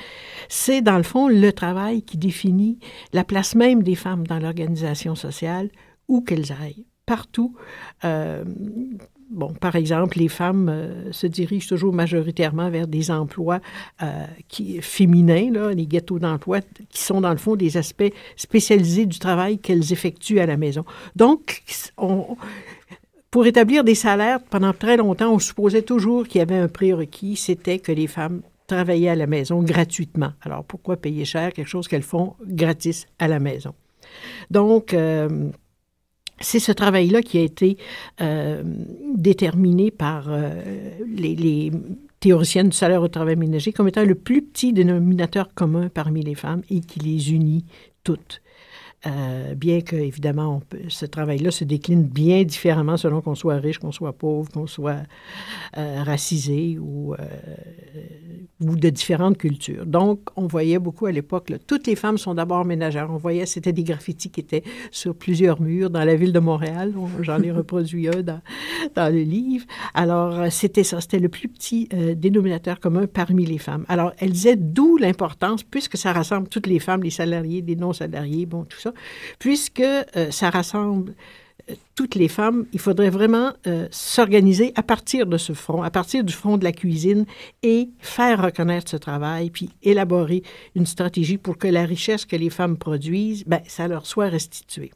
C'est 0.48 0.82
dans 0.82 0.98
le 0.98 1.04
fond 1.04 1.26
le 1.28 1.52
travail 1.52 2.02
qui 2.02 2.18
définit 2.18 2.78
la 3.14 3.24
place 3.24 3.54
même 3.54 3.82
des 3.82 3.94
femmes 3.94 4.26
dans 4.26 4.38
l'organisation 4.38 5.14
sociale, 5.14 5.70
où 6.06 6.20
qu'elles 6.20 6.52
aillent, 6.52 6.84
partout. 7.06 7.56
Euh, 8.04 8.44
Bon, 9.32 9.54
par 9.54 9.76
exemple, 9.76 10.18
les 10.18 10.28
femmes 10.28 10.68
euh, 10.68 11.10
se 11.10 11.26
dirigent 11.26 11.66
toujours 11.66 11.94
majoritairement 11.94 12.68
vers 12.68 12.86
des 12.86 13.10
emplois 13.10 13.60
euh, 14.02 14.26
qui, 14.48 14.82
féminins, 14.82 15.50
là, 15.50 15.72
les 15.72 15.86
ghettos 15.86 16.18
d'emploi, 16.18 16.60
qui 16.90 17.02
sont 17.02 17.22
dans 17.22 17.30
le 17.30 17.38
fond 17.38 17.56
des 17.56 17.78
aspects 17.78 18.12
spécialisés 18.36 19.06
du 19.06 19.18
travail 19.18 19.58
qu'elles 19.58 19.90
effectuent 19.90 20.38
à 20.38 20.44
la 20.44 20.58
maison. 20.58 20.84
Donc, 21.16 21.62
on, 21.96 22.36
pour 23.30 23.46
établir 23.46 23.84
des 23.84 23.94
salaires, 23.94 24.40
pendant 24.50 24.74
très 24.74 24.98
longtemps, 24.98 25.32
on 25.32 25.38
supposait 25.38 25.80
toujours 25.80 26.28
qu'il 26.28 26.40
y 26.40 26.42
avait 26.42 26.58
un 26.58 26.68
prérequis, 26.68 27.36
c'était 27.36 27.78
que 27.78 27.90
les 27.90 28.08
femmes 28.08 28.42
travaillaient 28.66 29.08
à 29.08 29.16
la 29.16 29.26
maison 29.26 29.62
gratuitement. 29.62 30.32
Alors, 30.42 30.62
pourquoi 30.62 30.98
payer 30.98 31.24
cher 31.24 31.54
quelque 31.54 31.68
chose 31.68 31.88
qu'elles 31.88 32.02
font 32.02 32.34
gratis 32.46 33.06
à 33.18 33.28
la 33.28 33.38
maison? 33.38 33.72
Donc, 34.50 34.92
euh, 34.92 35.48
c'est 36.42 36.58
ce 36.58 36.72
travail-là 36.72 37.22
qui 37.22 37.38
a 37.38 37.42
été 37.42 37.78
euh, 38.20 38.62
déterminé 39.14 39.90
par 39.90 40.26
euh, 40.28 40.60
les, 41.06 41.34
les, 41.34 41.72
théoriciennes 42.20 42.68
du 42.68 42.76
salaire 42.76 43.02
au 43.02 43.08
travail 43.08 43.34
ménager 43.34 43.72
comme 43.72 43.88
étant 43.88 44.04
le 44.04 44.14
plus 44.14 44.42
petit 44.42 44.72
dénominateur 44.72 45.52
commun 45.54 45.88
parmi 45.88 46.22
les 46.22 46.36
femmes 46.36 46.62
et 46.70 46.78
qui 46.78 47.00
les 47.00 47.32
unit 47.32 47.64
toutes. 48.04 48.42
Euh, 49.06 49.54
bien 49.56 49.80
que, 49.80 49.96
évidemment, 49.96 50.56
on 50.56 50.60
peut, 50.60 50.78
ce 50.88 51.06
travail-là 51.06 51.50
se 51.50 51.64
décline 51.64 52.04
bien 52.04 52.44
différemment 52.44 52.96
selon 52.96 53.20
qu'on 53.20 53.34
soit 53.34 53.56
riche, 53.56 53.78
qu'on 53.78 53.90
soit 53.90 54.12
pauvre, 54.12 54.48
qu'on 54.52 54.68
soit 54.68 55.02
euh, 55.76 56.02
racisé 56.04 56.78
ou, 56.78 57.14
euh, 57.14 57.16
ou 58.60 58.76
de 58.76 58.90
différentes 58.90 59.38
cultures. 59.38 59.86
Donc, 59.86 60.20
on 60.36 60.46
voyait 60.46 60.78
beaucoup 60.78 61.06
à 61.06 61.12
l'époque, 61.12 61.52
toutes 61.66 61.88
les 61.88 61.96
femmes 61.96 62.16
sont 62.16 62.34
d'abord 62.34 62.64
ménagères. 62.64 63.08
On 63.10 63.16
voyait, 63.16 63.44
c'était 63.44 63.72
des 63.72 63.82
graffitis 63.82 64.30
qui 64.30 64.38
étaient 64.38 64.62
sur 64.92 65.16
plusieurs 65.16 65.60
murs 65.60 65.90
dans 65.90 66.04
la 66.04 66.14
ville 66.14 66.32
de 66.32 66.38
Montréal. 66.38 66.94
J'en 67.22 67.42
ai 67.42 67.50
reproduit 67.50 68.06
un 68.06 68.22
dans, 68.22 68.40
dans 68.94 69.12
le 69.12 69.22
livre. 69.22 69.66
Alors, 69.94 70.52
c'était 70.52 70.84
ça, 70.84 71.00
c'était 71.00 71.18
le 71.18 71.28
plus 71.28 71.48
petit 71.48 71.88
dénominateur 72.16 72.78
commun 72.78 73.06
parmi 73.12 73.46
les 73.46 73.58
femmes. 73.58 73.84
Alors, 73.88 74.12
elle 74.18 74.30
disait 74.30 74.56
d'où 74.56 74.96
l'importance, 74.96 75.64
puisque 75.64 75.96
ça 75.96 76.12
rassemble 76.12 76.48
toutes 76.48 76.68
les 76.68 76.78
femmes, 76.78 77.02
les 77.02 77.10
salariés, 77.10 77.64
les 77.66 77.76
non-salariés, 77.76 78.46
bon, 78.46 78.64
tout 78.64 78.78
ça, 78.78 78.91
puisque 79.38 79.80
euh, 79.80 80.30
ça 80.30 80.50
rassemble 80.50 81.14
euh, 81.70 81.74
toutes 81.94 82.14
les 82.16 82.28
femmes, 82.28 82.66
il 82.72 82.78
faudrait 82.80 83.10
vraiment 83.10 83.52
euh, 83.66 83.86
s'organiser 83.90 84.72
à 84.74 84.82
partir 84.82 85.26
de 85.26 85.36
ce 85.38 85.52
front, 85.52 85.82
à 85.82 85.90
partir 85.90 86.24
du 86.24 86.32
front 86.32 86.56
de 86.58 86.64
la 86.64 86.72
cuisine 86.72 87.24
et 87.62 87.88
faire 88.00 88.42
reconnaître 88.42 88.90
ce 88.90 88.96
travail, 88.96 89.50
puis 89.50 89.70
élaborer 89.82 90.42
une 90.74 90.86
stratégie 90.86 91.38
pour 91.38 91.58
que 91.58 91.68
la 91.68 91.84
richesse 91.84 92.24
que 92.24 92.36
les 92.36 92.50
femmes 92.50 92.76
produisent, 92.76 93.44
ben, 93.46 93.60
ça 93.68 93.86
leur 93.88 94.06
soit 94.06 94.28
restitué. 94.28 94.90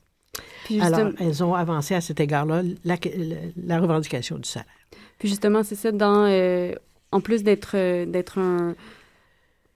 Puis 0.64 0.80
Alors, 0.80 1.12
elles 1.20 1.42
ont 1.44 1.54
avancé 1.54 1.94
à 1.94 2.00
cet 2.00 2.18
égard-là 2.20 2.62
la, 2.84 2.94
la- 3.16 3.36
la 3.64 3.78
revendication 3.80 4.36
du 4.36 4.48
salaire. 4.48 4.66
Puis 5.18 5.28
justement, 5.28 5.62
c'est 5.62 5.76
ça, 5.76 5.92
dans, 5.92 6.26
euh, 6.28 6.72
en 7.12 7.20
plus 7.20 7.42
d'être 7.42 7.70
euh, 7.74 8.04
d'être 8.04 8.38
un, 8.38 8.74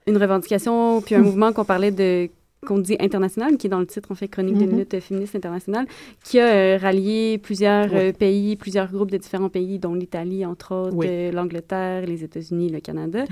une 0.07 0.17
revendication, 0.17 1.01
puis 1.01 1.15
un 1.15 1.19
mouvement 1.19 1.53
qu'on 1.53 1.65
parlait 1.65 1.91
de 1.91 2.29
qu'on 2.65 2.77
dit 2.77 2.95
international, 2.99 3.57
qui 3.57 3.65
est 3.67 3.69
dans 3.71 3.79
le 3.79 3.87
titre, 3.87 4.09
on 4.11 4.15
fait 4.15 4.27
Chronique 4.27 4.55
des 4.57 4.65
Mhm. 4.65 4.71
minutes 4.71 4.99
féministes 4.99 5.35
internationales, 5.35 5.87
qui 6.23 6.39
a 6.39 6.45
euh, 6.47 6.77
rallié 6.79 7.39
plusieurs 7.39 7.91
Oui. 7.91 7.97
euh, 7.99 8.11
pays, 8.13 8.55
plusieurs 8.55 8.91
groupes 8.91 9.09
de 9.09 9.17
différents 9.17 9.49
pays, 9.49 9.79
dont 9.79 9.95
l'Italie, 9.95 10.45
entre 10.45 10.75
autres, 10.75 10.95
Oui. 10.95 11.07
euh, 11.09 11.31
l'Angleterre, 11.31 12.05
les 12.05 12.23
États-Unis, 12.23 12.69
le 12.69 12.79
Canada. 12.79 13.25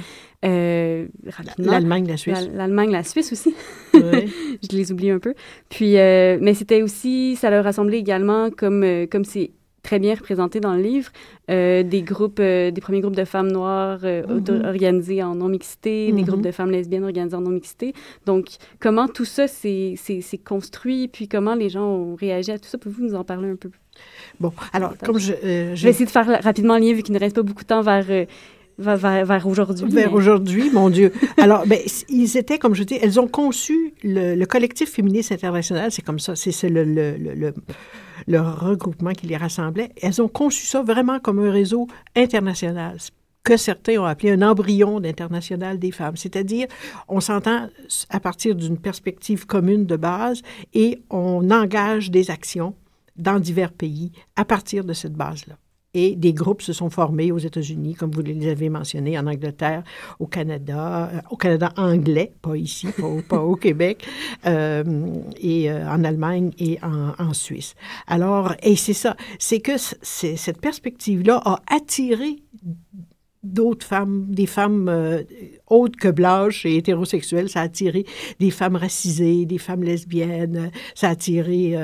L'Allemagne, 1.58 2.08
la 2.08 2.18
Suisse. 2.18 2.48
La- 2.52 2.58
L'Allemagne, 2.58 2.92
la 2.92 3.04
Suisse 3.04 3.32
aussi. 3.32 3.54
Ouais. 3.94 4.28
je 4.72 4.76
les 4.76 4.92
oublie 4.92 5.12
un 5.12 5.20
peu. 5.20 5.34
Puis, 5.70 5.94
mais 5.94 6.54
c'était 6.54 6.82
aussi, 6.82 7.36
ça 7.36 7.50
leur 7.50 7.64
rassemblait 7.64 8.00
également, 8.00 8.50
comme 8.50 8.86
comme 9.12 9.26
c'est 9.26 9.52
très 9.90 9.98
bien 9.98 10.14
représenté 10.14 10.60
dans 10.60 10.76
le 10.76 10.84
livre, 10.84 11.10
euh, 11.50 11.82
des 11.82 12.04
groupes, 12.04 12.40
euh, 12.40 12.70
des 12.70 12.80
premiers 12.80 13.02
groupes 13.02 13.16
de 13.16 13.26
femmes 13.26 13.52
noires 13.52 14.02
euh, 14.04 14.22
Mhm. 14.28 14.64
organisés 14.66 15.24
en 15.24 15.34
non-mixité, 15.34 16.12
des 16.12 16.22
Mhm. 16.22 16.28
groupes 16.28 16.42
de 16.44 16.52
femmes 16.52 16.70
lesbiennes 16.70 17.06
organisés 17.06 17.36
en 17.36 17.42
non-mixité. 17.42 17.94
Donc, 18.28 18.46
comment 18.80 19.08
tout 19.08 19.26
ça 19.26 19.48
s'est 19.48 19.96
construit, 20.46 21.08
puis 21.08 21.28
comment 21.28 21.56
les 21.56 21.70
gens 21.70 21.88
ont 21.88 22.14
réagi 22.16 22.52
à 22.52 22.60
tout 22.60 22.70
ça? 22.70 22.78
Pouvez-vous 22.78 23.04
nous 23.04 23.16
en 23.16 23.24
parler 23.24 23.50
un 23.50 23.56
peu? 23.56 23.72
Bon, 24.40 24.54
alors, 24.74 24.94
comme 25.04 25.18
je, 25.18 25.34
euh, 25.44 25.76
Je 25.76 25.84
vais 25.84 25.90
essayer 25.90 26.06
de 26.06 26.12
faire 26.12 26.28
rapidement 26.44 26.78
le 26.78 26.82
lien, 26.86 26.94
vu 26.94 27.02
qu'il 27.02 27.16
ne 27.16 27.20
reste 27.20 27.36
pas 27.36 27.42
beaucoup 27.42 27.64
de 27.64 27.68
temps 27.68 27.82
vers, 27.82 28.06
vers, 28.78 29.26
vers- 29.26 29.48
aujourd'hui. 29.48 29.86
Vers 29.90 30.10
mais- 30.12 30.16
aujourd'hui, 30.16 30.70
mon 30.72 30.92
Dieu. 30.92 31.12
Alors, 31.38 31.66
ben, 31.66 31.80
ils 32.10 32.38
étaient, 32.38 32.60
comme 32.60 32.76
je 32.76 32.84
dis, 32.84 32.98
elles 33.02 33.20
ont 33.20 33.28
conçu 33.28 33.94
le, 34.04 34.36
le 34.36 34.46
collectif 34.46 34.92
féministe 34.92 35.32
international, 35.32 35.92
c'est 35.92 36.04
comme 36.04 36.20
ça, 36.20 36.36
c'est 36.36 36.52
c'est 36.52 36.70
le, 36.70 36.84
le, 36.84 37.18
le, 37.18 37.54
le- 38.28 38.42
regroupement 38.42 39.12
qui 39.12 39.28
les 39.28 39.38
rassemblait. 39.38 39.92
Elles 40.02 40.22
ont 40.22 40.28
conçu 40.28 40.66
ça 40.66 40.82
vraiment 40.82 41.20
comme 41.20 41.40
un 41.40 41.52
réseau 41.52 41.88
international 42.16 42.98
que 43.44 43.56
certains 43.58 43.98
ont 43.98 44.06
appelé 44.06 44.32
un 44.32 44.42
embryon 44.42 45.00
d'international 45.00 45.80
des 45.80 45.92
femmes. 45.92 46.18
C'est-à-dire, 46.18 46.68
on 47.08 47.22
s'entend 47.22 47.70
à 48.10 48.20
partir 48.20 48.54
d'une 48.56 48.78
perspective 48.78 49.46
commune 49.46 49.86
de 49.86 49.96
base 49.96 50.42
et 50.74 51.02
on 51.10 51.50
engage 51.50 52.12
des 52.12 52.30
actions 52.32 52.76
dans 53.16 53.40
divers 53.40 53.72
pays 53.72 54.12
à 54.36 54.46
partir 54.46 54.84
de 54.84 54.94
cette 54.94 55.14
base-là. 55.14 55.56
Et 55.96 56.16
des 56.16 56.34
groupes 56.34 56.62
se 56.62 56.72
sont 56.72 56.92
formés 56.92 57.32
aux 57.32 57.40
États-Unis, 57.40 57.96
comme 57.96 58.12
vous 58.12 58.22
les 58.22 58.48
avez 58.48 58.70
mentionnés, 58.70 59.18
en 59.18 59.26
Angleterre, 59.26 59.84
au 60.20 60.28
Canada, 60.28 61.10
euh, 61.12 61.20
au 61.32 61.36
Canada 61.36 61.74
anglais, 61.78 62.32
pas 62.44 62.56
ici, 62.56 62.88
pas, 63.28 63.40
au- 63.40 63.56
Québec, 63.56 64.06
euh, 64.46 64.84
et 65.42 65.72
euh, 65.72 65.90
en 65.90 66.04
Allemagne 66.04 66.52
et 66.60 66.78
en, 66.84 67.34
Suisse. 67.34 67.74
Alors, 68.06 68.54
et 68.62 68.76
c'est 68.76 68.94
ça, 68.94 69.16
c'est 69.40 69.62
que 69.62 69.78
cette 69.78 70.62
perspective-là 70.62 71.42
a 71.44 71.60
attiré 71.74 72.36
d'autres 73.42 73.86
femmes, 73.86 74.28
des 74.30 74.46
femmes 74.46 74.90
euh, 74.90 75.24
autres 75.68 75.98
que 75.98 76.10
blanches 76.10 76.66
et 76.68 76.78
hétérosexuelles. 76.78 77.50
Ça 77.50 77.62
a 77.62 77.64
attiré 77.64 78.06
des 78.40 78.52
femmes 78.52 78.76
racisées, 78.76 79.46
des 79.46 79.58
femmes 79.58 79.84
lesbiennes. 79.84 80.70
Ça 80.94 81.08
a 81.08 81.12
attiré... 81.12 81.76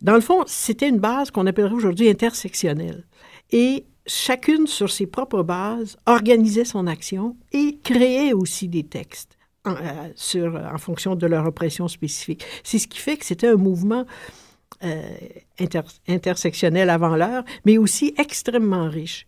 dans 0.00 0.14
le 0.14 0.20
fond, 0.20 0.44
c'était 0.46 0.88
une 0.88 0.98
base 0.98 1.30
qu'on 1.30 1.46
appellerait 1.46 1.74
aujourd'hui 1.74 2.08
intersectionnelle. 2.08 3.04
Et 3.50 3.84
chacune, 4.06 4.66
sur 4.66 4.90
ses 4.90 5.06
propres 5.06 5.42
bases, 5.42 5.96
organisait 6.06 6.64
son 6.64 6.86
action 6.86 7.36
et 7.52 7.78
créait 7.82 8.32
aussi 8.32 8.68
des 8.68 8.84
textes 8.84 9.36
en, 9.64 9.74
euh, 9.74 10.72
en 10.74 10.78
fonction 10.78 11.16
de 11.16 11.26
leur 11.26 11.46
oppression 11.46 11.88
spécifique. 11.88 12.44
C'est 12.64 12.78
ce 12.78 12.88
qui 12.88 12.98
fait 12.98 13.16
que 13.16 13.26
c'était 13.26 13.48
un 13.48 13.56
mouvement 13.56 14.04
euh, 14.82 15.02
inter- 15.58 15.82
intersectionnel 16.08 16.90
avant 16.90 17.16
l'heure, 17.16 17.44
mais 17.66 17.76
aussi 17.78 18.14
extrêmement 18.16 18.88
riche. 18.88 19.26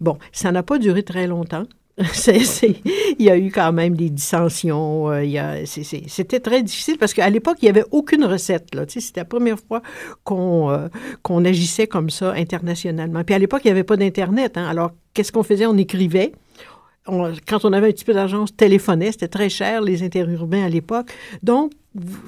Bon, 0.00 0.18
ça 0.32 0.52
n'a 0.52 0.62
pas 0.62 0.78
duré 0.78 1.02
très 1.02 1.26
longtemps. 1.26 1.64
Il 3.18 3.24
y 3.24 3.30
a 3.30 3.36
eu 3.36 3.50
quand 3.50 3.72
même 3.72 3.94
des 3.94 4.10
dissensions. 4.10 5.10
euh, 5.10 5.64
C'était 5.66 6.40
très 6.40 6.62
difficile 6.62 6.96
parce 6.98 7.12
qu'à 7.14 7.28
l'époque, 7.28 7.58
il 7.60 7.66
n'y 7.66 7.70
avait 7.70 7.84
aucune 7.90 8.24
recette. 8.24 8.68
C'était 8.88 9.20
la 9.20 9.24
première 9.24 9.58
fois 9.58 9.82
qu'on 10.24 10.70
euh, 10.70 10.88
qu'on 11.22 11.44
agissait 11.44 11.86
comme 11.86 12.10
ça 12.10 12.32
internationalement. 12.32 13.22
Puis 13.24 13.34
à 13.34 13.38
l'époque, 13.38 13.62
il 13.64 13.68
n'y 13.68 13.72
avait 13.72 13.84
pas 13.84 13.96
d'Internet. 13.96 14.56
hein. 14.56 14.66
Alors, 14.66 14.92
qu'est-ce 15.14 15.32
qu'on 15.32 15.42
faisait? 15.42 15.66
On 15.66 15.76
écrivait. 15.76 16.32
Quand 17.06 17.64
on 17.64 17.72
avait 17.72 17.88
un 17.88 17.92
petit 17.92 18.04
peu 18.04 18.14
d'argent, 18.14 18.42
on 18.42 18.46
téléphonait. 18.46 19.12
C'était 19.12 19.28
très 19.28 19.48
cher, 19.48 19.80
les 19.80 20.02
interurbains 20.02 20.64
à 20.64 20.68
l'époque. 20.68 21.10
Donc, 21.42 21.72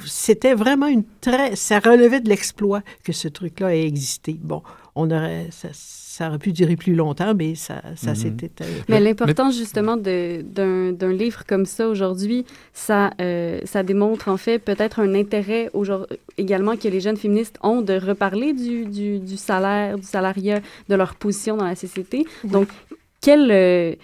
c'était 0.05 0.55
vraiment 0.55 0.87
une 0.89 1.05
très... 1.21 1.55
Ça 1.57 1.79
relevait 1.79 2.21
de 2.21 2.29
l'exploit 2.29 2.83
que 3.05 3.13
ce 3.13 3.29
truc-là 3.29 3.77
ait 3.77 3.87
existé. 3.87 4.37
Bon, 4.43 4.63
on 4.95 5.11
aurait... 5.11 5.49
ça 6.15 6.29
aurait 6.29 6.39
pu 6.47 6.53
durer 6.53 6.77
plus 6.77 6.95
longtemps, 6.95 7.33
mais 7.35 7.55
ça, 7.55 7.77
ça 7.97 8.11
Mhm. 8.11 8.17
s'était... 8.23 8.51
euh, 8.61 8.65
Mais 8.91 9.01
l'importance 9.01 9.57
justement 9.63 9.97
d'un 9.97 10.93
d'un 11.03 11.13
livre 11.25 11.41
comme 11.51 11.67
ça 11.77 11.85
aujourd'hui, 11.89 12.41
ça, 12.87 13.01
euh, 13.21 13.61
ça 13.73 13.81
démontre 13.83 14.29
en 14.29 14.37
fait 14.45 14.59
peut-être 14.71 15.01
un 15.01 15.15
intérêt 15.15 15.71
également 16.37 16.77
que 16.77 16.89
les 16.95 17.01
jeunes 17.07 17.17
féministes 17.25 17.59
ont 17.63 17.81
de 17.91 17.95
reparler 18.11 18.53
du, 18.53 18.85
du, 18.99 19.11
du 19.31 19.37
salaire, 19.49 19.97
du 19.97 20.09
salariat, 20.17 20.61
de 20.91 20.95
leur 21.01 21.13
position 21.25 21.55
dans 21.57 21.69
la 21.75 21.77
société. 21.87 22.19
Donc, 22.45 22.69
quel, 23.27 23.43
euh, 23.51 23.95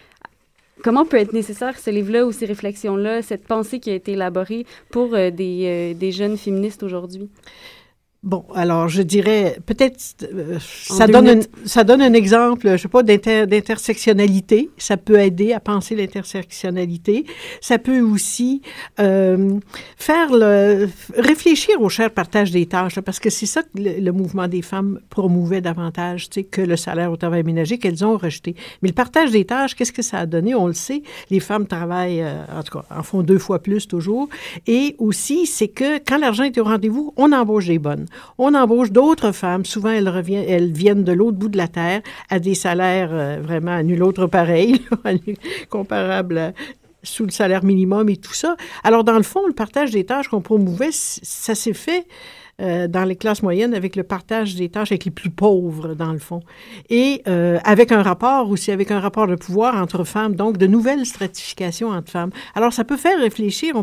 comment 0.85 1.05
peut 1.11 1.19
être 1.25 1.35
nécessaire 1.35 1.75
ce 1.79 1.91
livre-là 1.91 2.25
ou 2.27 2.33
ces 2.33 2.47
réflexions-là, 2.47 3.21
cette 3.31 3.45
pensée 3.55 3.81
qui 3.81 3.91
a 3.91 3.95
été 3.95 4.13
élaborée 4.13 4.65
pour 4.95 5.09
euh, 5.15 5.31
des, 5.31 5.59
euh, 5.67 5.95
des 6.03 6.13
jeunes 6.13 6.39
féministes 6.45 6.83
aujourd'hui? 6.83 7.29
Bon, 8.25 8.45
alors 8.53 8.89
je 8.89 9.01
dirais 9.01 9.59
peut-être 9.65 9.97
euh, 10.25 10.59
ça 10.61 11.07
donne 11.07 11.29
un, 11.29 11.41
ça 11.65 11.85
donne 11.85 12.03
un 12.03 12.13
exemple, 12.15 12.69
je 12.73 12.77
sais 12.77 12.89
pas 12.89 13.05
d'inter- 13.05 13.47
d'intersectionnalité, 13.47 14.71
ça 14.77 14.97
peut 14.97 15.21
aider 15.21 15.53
à 15.53 15.61
penser 15.61 15.95
l'intersectionnalité, 15.95 17.27
ça 17.61 17.79
peut 17.79 18.01
aussi 18.01 18.61
euh, 18.99 19.61
faire 19.97 20.33
le 20.33 20.89
réfléchir 21.17 21.81
au 21.81 21.89
cher 21.89 22.11
partage 22.11 22.51
des 22.51 22.67
tâches 22.67 22.97
là, 22.97 23.03
parce 23.03 23.21
que 23.21 23.31
c'est 23.31 23.47
ça 23.47 23.63
que 23.63 23.69
le, 23.77 24.01
le 24.01 24.11
mouvement 24.13 24.49
des 24.49 24.63
femmes 24.63 24.99
promouvait 25.11 25.61
davantage, 25.61 26.29
tu 26.29 26.41
sais, 26.41 26.45
que 26.45 26.61
le 26.61 26.77
salaire 26.77 27.13
au 27.13 27.17
travail 27.17 27.45
ménager 27.45 27.79
qu'elles 27.79 28.05
ont 28.05 28.17
rejeté. 28.19 28.57
Mais 28.83 28.89
le 28.89 28.95
partage 28.95 29.31
des 29.31 29.45
tâches, 29.45 29.77
qu'est-ce 29.77 29.93
que 29.93 30.03
ça 30.03 30.19
a 30.19 30.27
donné? 30.27 30.57
On 30.57 30.67
le 30.67 30.73
sait, 30.73 31.03
les 31.31 31.39
femmes 31.39 31.69
travaillent 31.69 32.23
euh, 32.23 32.43
en 32.53 32.65
tout 32.65 32.81
cas 32.81 32.85
en 32.91 33.05
font 33.05 33.23
deux 33.23 33.39
fois 33.39 33.61
plus 33.61 33.87
toujours. 33.87 34.29
Et 34.67 34.97
aussi 34.99 35.47
c'est 35.47 35.69
que 35.69 35.99
quand 35.99 36.19
l'argent 36.19 36.43
est 36.43 36.59
au 36.59 36.65
rendez-vous, 36.65 37.15
on 37.17 37.31
embauche 37.31 37.67
des 37.67 37.79
bonnes. 37.79 38.07
On 38.39 38.55
embauche 38.55 38.91
d'autres 38.91 39.33
femmes. 39.33 39.65
Souvent, 39.65 39.91
elles, 39.91 40.11
elles 40.49 40.73
viennent 40.73 41.05
de 41.05 41.13
l'autre 41.13 41.37
bout 41.37 41.49
de 41.49 41.57
la 41.57 41.69
terre 41.69 42.03
à 42.31 42.39
des 42.39 42.55
salaires 42.55 43.11
euh, 43.13 43.39
vraiment 43.43 43.73
à 43.73 43.83
nul 43.83 44.03
autre 44.03 44.27
pareil, 44.27 44.83
comparables 45.71 46.39
à- 46.39 46.53
sous 47.05 47.25
le 47.25 47.31
salaire 47.31 47.65
minimum 47.65 48.09
et 48.09 48.17
tout 48.17 48.35
ça. 48.35 48.57
Alors, 48.83 49.05
dans 49.05 49.17
le 49.17 49.23
fond, 49.23 49.47
le 49.47 49.53
partage 49.53 49.93
des 49.93 50.05
tâches 50.05 50.29
qu'on 50.29 50.41
promouvait, 50.41 50.91
ça 50.91 51.55
s'est 51.55 51.73
fait 51.73 52.07
euh, 52.61 52.89
dans 52.89 53.05
les 53.05 53.15
classes 53.15 53.45
moyennes 53.45 53.73
avec 53.73 53.95
le 53.95 54.03
partage 54.03 54.57
des 54.57 54.69
tâches 54.69 54.91
avec 54.91 55.05
les 55.05 55.13
plus 55.13 55.31
pauvres, 55.31 55.95
dans 55.95 56.13
le 56.13 56.19
fond. 56.19 56.41
Et 56.91 57.23
euh, 57.29 57.61
avec 57.63 57.93
un 57.93 58.03
rapport 58.03 58.51
aussi, 58.51 58.73
avec 58.73 58.91
un 58.91 58.99
rapport 58.99 59.29
de 59.29 59.37
pouvoir 59.37 59.77
entre 59.77 60.03
femmes, 60.03 60.35
donc 60.35 60.57
de 60.57 60.67
nouvelles 60.67 61.07
stratifications 61.07 61.91
entre 61.91 62.11
femmes. 62.11 62.31
Alors, 62.57 62.73
ça 62.73 62.83
peut 62.83 62.97
faire 62.97 63.21
réfléchir. 63.21 63.77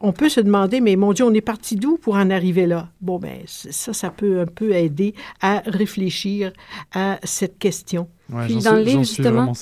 On 0.00 0.12
peut 0.12 0.28
se 0.28 0.40
demander, 0.40 0.80
mais 0.80 0.96
mon 0.96 1.12
Dieu, 1.12 1.24
on 1.24 1.32
est 1.34 1.40
parti 1.40 1.76
d'où 1.76 1.96
pour 1.98 2.14
en 2.16 2.30
arriver 2.30 2.66
là? 2.66 2.88
Bon, 3.00 3.18
ben 3.18 3.38
ça, 3.46 3.92
ça 3.92 4.10
peut 4.10 4.40
un 4.40 4.46
peu 4.46 4.72
aider 4.72 5.14
à 5.40 5.62
réfléchir 5.66 6.52
à 6.92 7.18
cette 7.22 7.58
question. 7.58 8.08
Ouais, 8.32 8.46
Puis 8.46 8.54
j'en 8.54 8.70
dans 8.72 8.76
le 8.76 8.82
suis- 8.82 8.90
livre, 8.92 9.04
suis 9.04 9.16
justement-. 9.22 9.52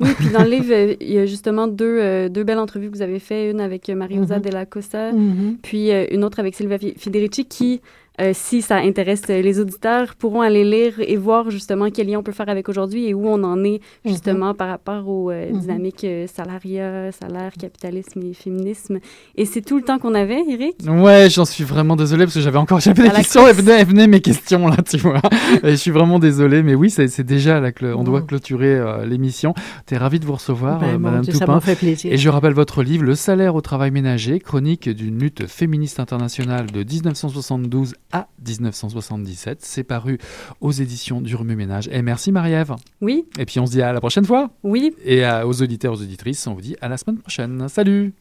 Oui, 0.00 0.08
puis 0.16 0.30
dans 0.30 0.42
le 0.42 0.48
livre, 0.56 0.72
euh, 0.72 0.94
il 1.00 1.12
y 1.12 1.18
a 1.18 1.26
justement 1.26 1.66
deux, 1.68 1.98
euh, 2.00 2.28
deux 2.28 2.44
belles 2.44 2.58
entrevues 2.58 2.90
que 2.90 2.96
vous 2.96 3.02
avez 3.02 3.18
faites, 3.18 3.52
une 3.52 3.60
avec 3.60 3.88
euh, 3.90 3.94
Maria-Rosa 3.94 4.36
Mhm. 4.36 4.42
Della 4.42 4.66
Costa, 4.66 5.12
Mhm. 5.12 5.58
puis 5.62 5.90
euh, 5.92 6.06
une 6.10 6.24
autre 6.24 6.40
avec 6.40 6.54
Silvia 6.54 6.78
Fi- 6.78 6.94
Federici 6.96 7.44
qui, 7.44 7.80
euh, 8.20 8.30
si 8.34 8.62
ça 8.62 8.76
intéresse 8.76 9.22
euh, 9.30 9.42
les 9.42 9.60
auditeurs, 9.60 10.14
pourront 10.14 10.40
aller 10.40 10.64
lire 10.64 10.94
et 11.00 11.16
voir 11.16 11.50
justement 11.50 11.90
quel 11.90 12.08
lien 12.08 12.18
on 12.18 12.22
peut 12.22 12.32
faire 12.32 12.48
avec 12.48 12.68
aujourd'hui 12.68 13.06
et 13.06 13.14
où 13.14 13.26
on 13.28 13.42
en 13.44 13.62
est 13.64 13.80
justement 14.04 14.54
par 14.54 14.68
rapport 14.68 15.08
aux 15.08 15.30
euh, 15.30 15.50
Mhm. 15.52 15.60
dynamiques 15.60 16.04
euh, 16.04 16.26
salariat, 16.26 17.12
salaire, 17.12 17.52
capitalisme 17.58 18.20
et 18.22 18.32
féminisme. 18.32 18.98
Et 19.36 19.44
c'est 19.44 19.60
tout 19.62 19.76
le 19.76 19.82
temps 19.82 19.98
qu'on 19.98 20.14
avait, 20.14 20.42
Eric? 20.48 20.76
Ouais, 20.86 21.28
j'en 21.30 21.44
suis 21.44 21.64
vraiment 21.64 21.96
désolé 21.96 22.24
parce 22.24 22.34
que 22.34 22.40
j'avais 22.40 22.58
encore 22.58 22.80
j'avais 22.80 23.02
des 23.02 23.10
questions. 23.10 23.46
Elles 23.46 23.54
venaient, 23.56 23.80
elles 23.80 23.86
venaient 23.86 24.06
mes 24.06 24.20
questions 24.20 24.66
là, 24.68 24.76
tu 24.88 24.96
vois. 24.98 25.20
Et 25.62 25.70
je 25.72 25.76
suis 25.76 25.90
vraiment 25.90 26.18
désolé, 26.18 26.62
mais 26.62 26.74
oui, 26.74 26.90
c'est 26.90 27.20
déjà 27.22 27.60
là 27.60 27.72
que 27.72 27.86
on 27.94 28.02
doit 28.04 28.22
clôturer 28.22 28.74
euh, 28.74 29.04
l'émission. 29.06 29.54
T'es 29.86 29.96
ravi 29.96 30.18
de 30.20 30.26
vous 30.26 30.34
recevoir, 30.34 30.80
Ben, 30.80 30.94
euh, 30.94 30.98
Madame 30.98 31.20
Dieu, 31.22 31.32
ça 31.32 31.40
Toupin. 31.40 31.54
m'a 31.54 31.60
fait 31.60 31.76
plaisir. 31.76 32.12
Et 32.12 32.16
je 32.16 32.28
rappelle 32.28 32.54
votre 32.54 32.82
livre, 32.82 33.04
Le 33.04 33.14
salaire 33.14 33.54
au 33.54 33.60
travail 33.60 33.90
ménager, 33.90 34.40
chronique 34.40 34.88
d'une 34.88 35.18
lutte 35.18 35.46
féministe 35.46 36.00
internationale 36.00 36.66
de 36.70 36.82
1972 36.82 37.94
à 38.12 38.28
1977. 38.46 39.58
C'est 39.62 39.84
paru 39.84 40.18
aux 40.60 40.72
éditions 40.72 41.20
du 41.20 41.34
Remue 41.36 41.56
Ménage. 41.56 41.88
Et 41.92 42.02
merci 42.02 42.32
Marie-Ève. 42.32 42.74
Oui, 43.00 43.26
Et 43.38 43.44
puis 43.46 43.58
on 43.60 43.66
se 43.66 43.72
dit 43.72 43.82
à 43.82 43.92
la 43.92 44.00
prochaine 44.00 44.24
fois. 44.24 44.50
oui. 44.62 44.94
Et 45.04 45.24
à- 45.24 45.46
aux 45.46 45.62
auditeurs, 45.62 45.92
aux 45.92 46.02
auditrices, 46.02 46.46
on 46.46 46.54
vous 46.54 46.60
dit 46.60 46.76
à 46.80 46.88
la 46.88 46.96
semaine 46.96 47.18
prochaine. 47.18 47.68
Salut 47.68 48.14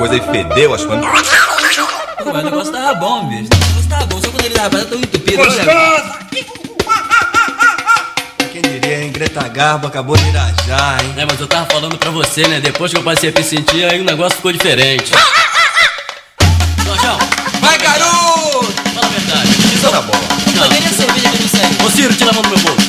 coisa 0.00 0.16
e 0.16 0.20
fedeu 0.20 0.72
as 0.72 0.82
coisas. 0.82 1.04
Mas 1.04 1.28
o 2.26 2.42
negócio 2.42 2.72
tava 2.72 2.94
bom, 2.94 3.26
bicho. 3.28 3.48
O 3.52 3.56
negócio 3.68 3.88
tava 3.90 4.06
bom, 4.06 4.20
só 4.22 4.30
quando 4.30 4.44
ele 4.46 4.54
tava 4.54 4.84
tão 4.86 4.98
entupido. 4.98 5.42
Olha, 5.42 6.14
Quem 8.50 8.62
diria, 8.62 9.02
hein? 9.02 9.12
Greta 9.12 9.46
Garbo 9.48 9.88
acabou 9.88 10.16
de 10.16 10.26
irajar, 10.26 11.04
hein? 11.04 11.14
É, 11.18 11.26
mas 11.26 11.38
eu 11.38 11.46
tava 11.46 11.66
falando 11.66 11.98
pra 11.98 12.10
você, 12.10 12.48
né? 12.48 12.60
Depois 12.60 12.90
que 12.92 12.98
eu 12.98 13.02
passei 13.02 13.28
a 13.28 13.32
me 13.38 13.44
sentir, 13.44 13.84
aí 13.84 14.00
o 14.00 14.04
negócio 14.04 14.36
ficou 14.36 14.52
diferente. 14.52 15.12
Jorjão, 16.84 17.18
Vai, 17.60 17.76
garoto! 17.78 18.72
fala 18.94 19.06
a 19.06 19.10
verdade. 19.10 19.48
Isso 19.74 19.90
tá 19.90 20.00
bom. 20.00 20.12
Não. 20.56 20.62
Cadê 20.62 20.78
a 20.78 20.88
cerveja 20.92 21.28
que 21.28 21.42
me 21.42 21.48
segue? 21.48 21.84
Ô 21.84 21.90
Ciro, 21.90 22.14
tira 22.14 22.30
a 22.30 22.32
mão 22.32 22.42
do 22.42 22.48
meu 22.48 22.58
bolso. 22.58 22.88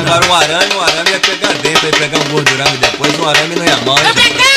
Agora 0.00 0.26
um 0.26 0.34
arame, 0.34 0.74
um 0.74 0.80
arame 0.82 1.10
ia 1.10 1.20
pegar 1.20 1.52
dentro, 1.54 1.86
ia 1.86 1.92
pegar 1.92 2.18
um 2.18 2.24
gordurame 2.30 2.76
depois, 2.78 3.18
um 3.20 3.28
arame 3.28 3.54
não 3.54 3.64
ia 3.64 3.76
mal. 3.86 3.98
hein, 3.98 4.04
gente? 4.16 4.47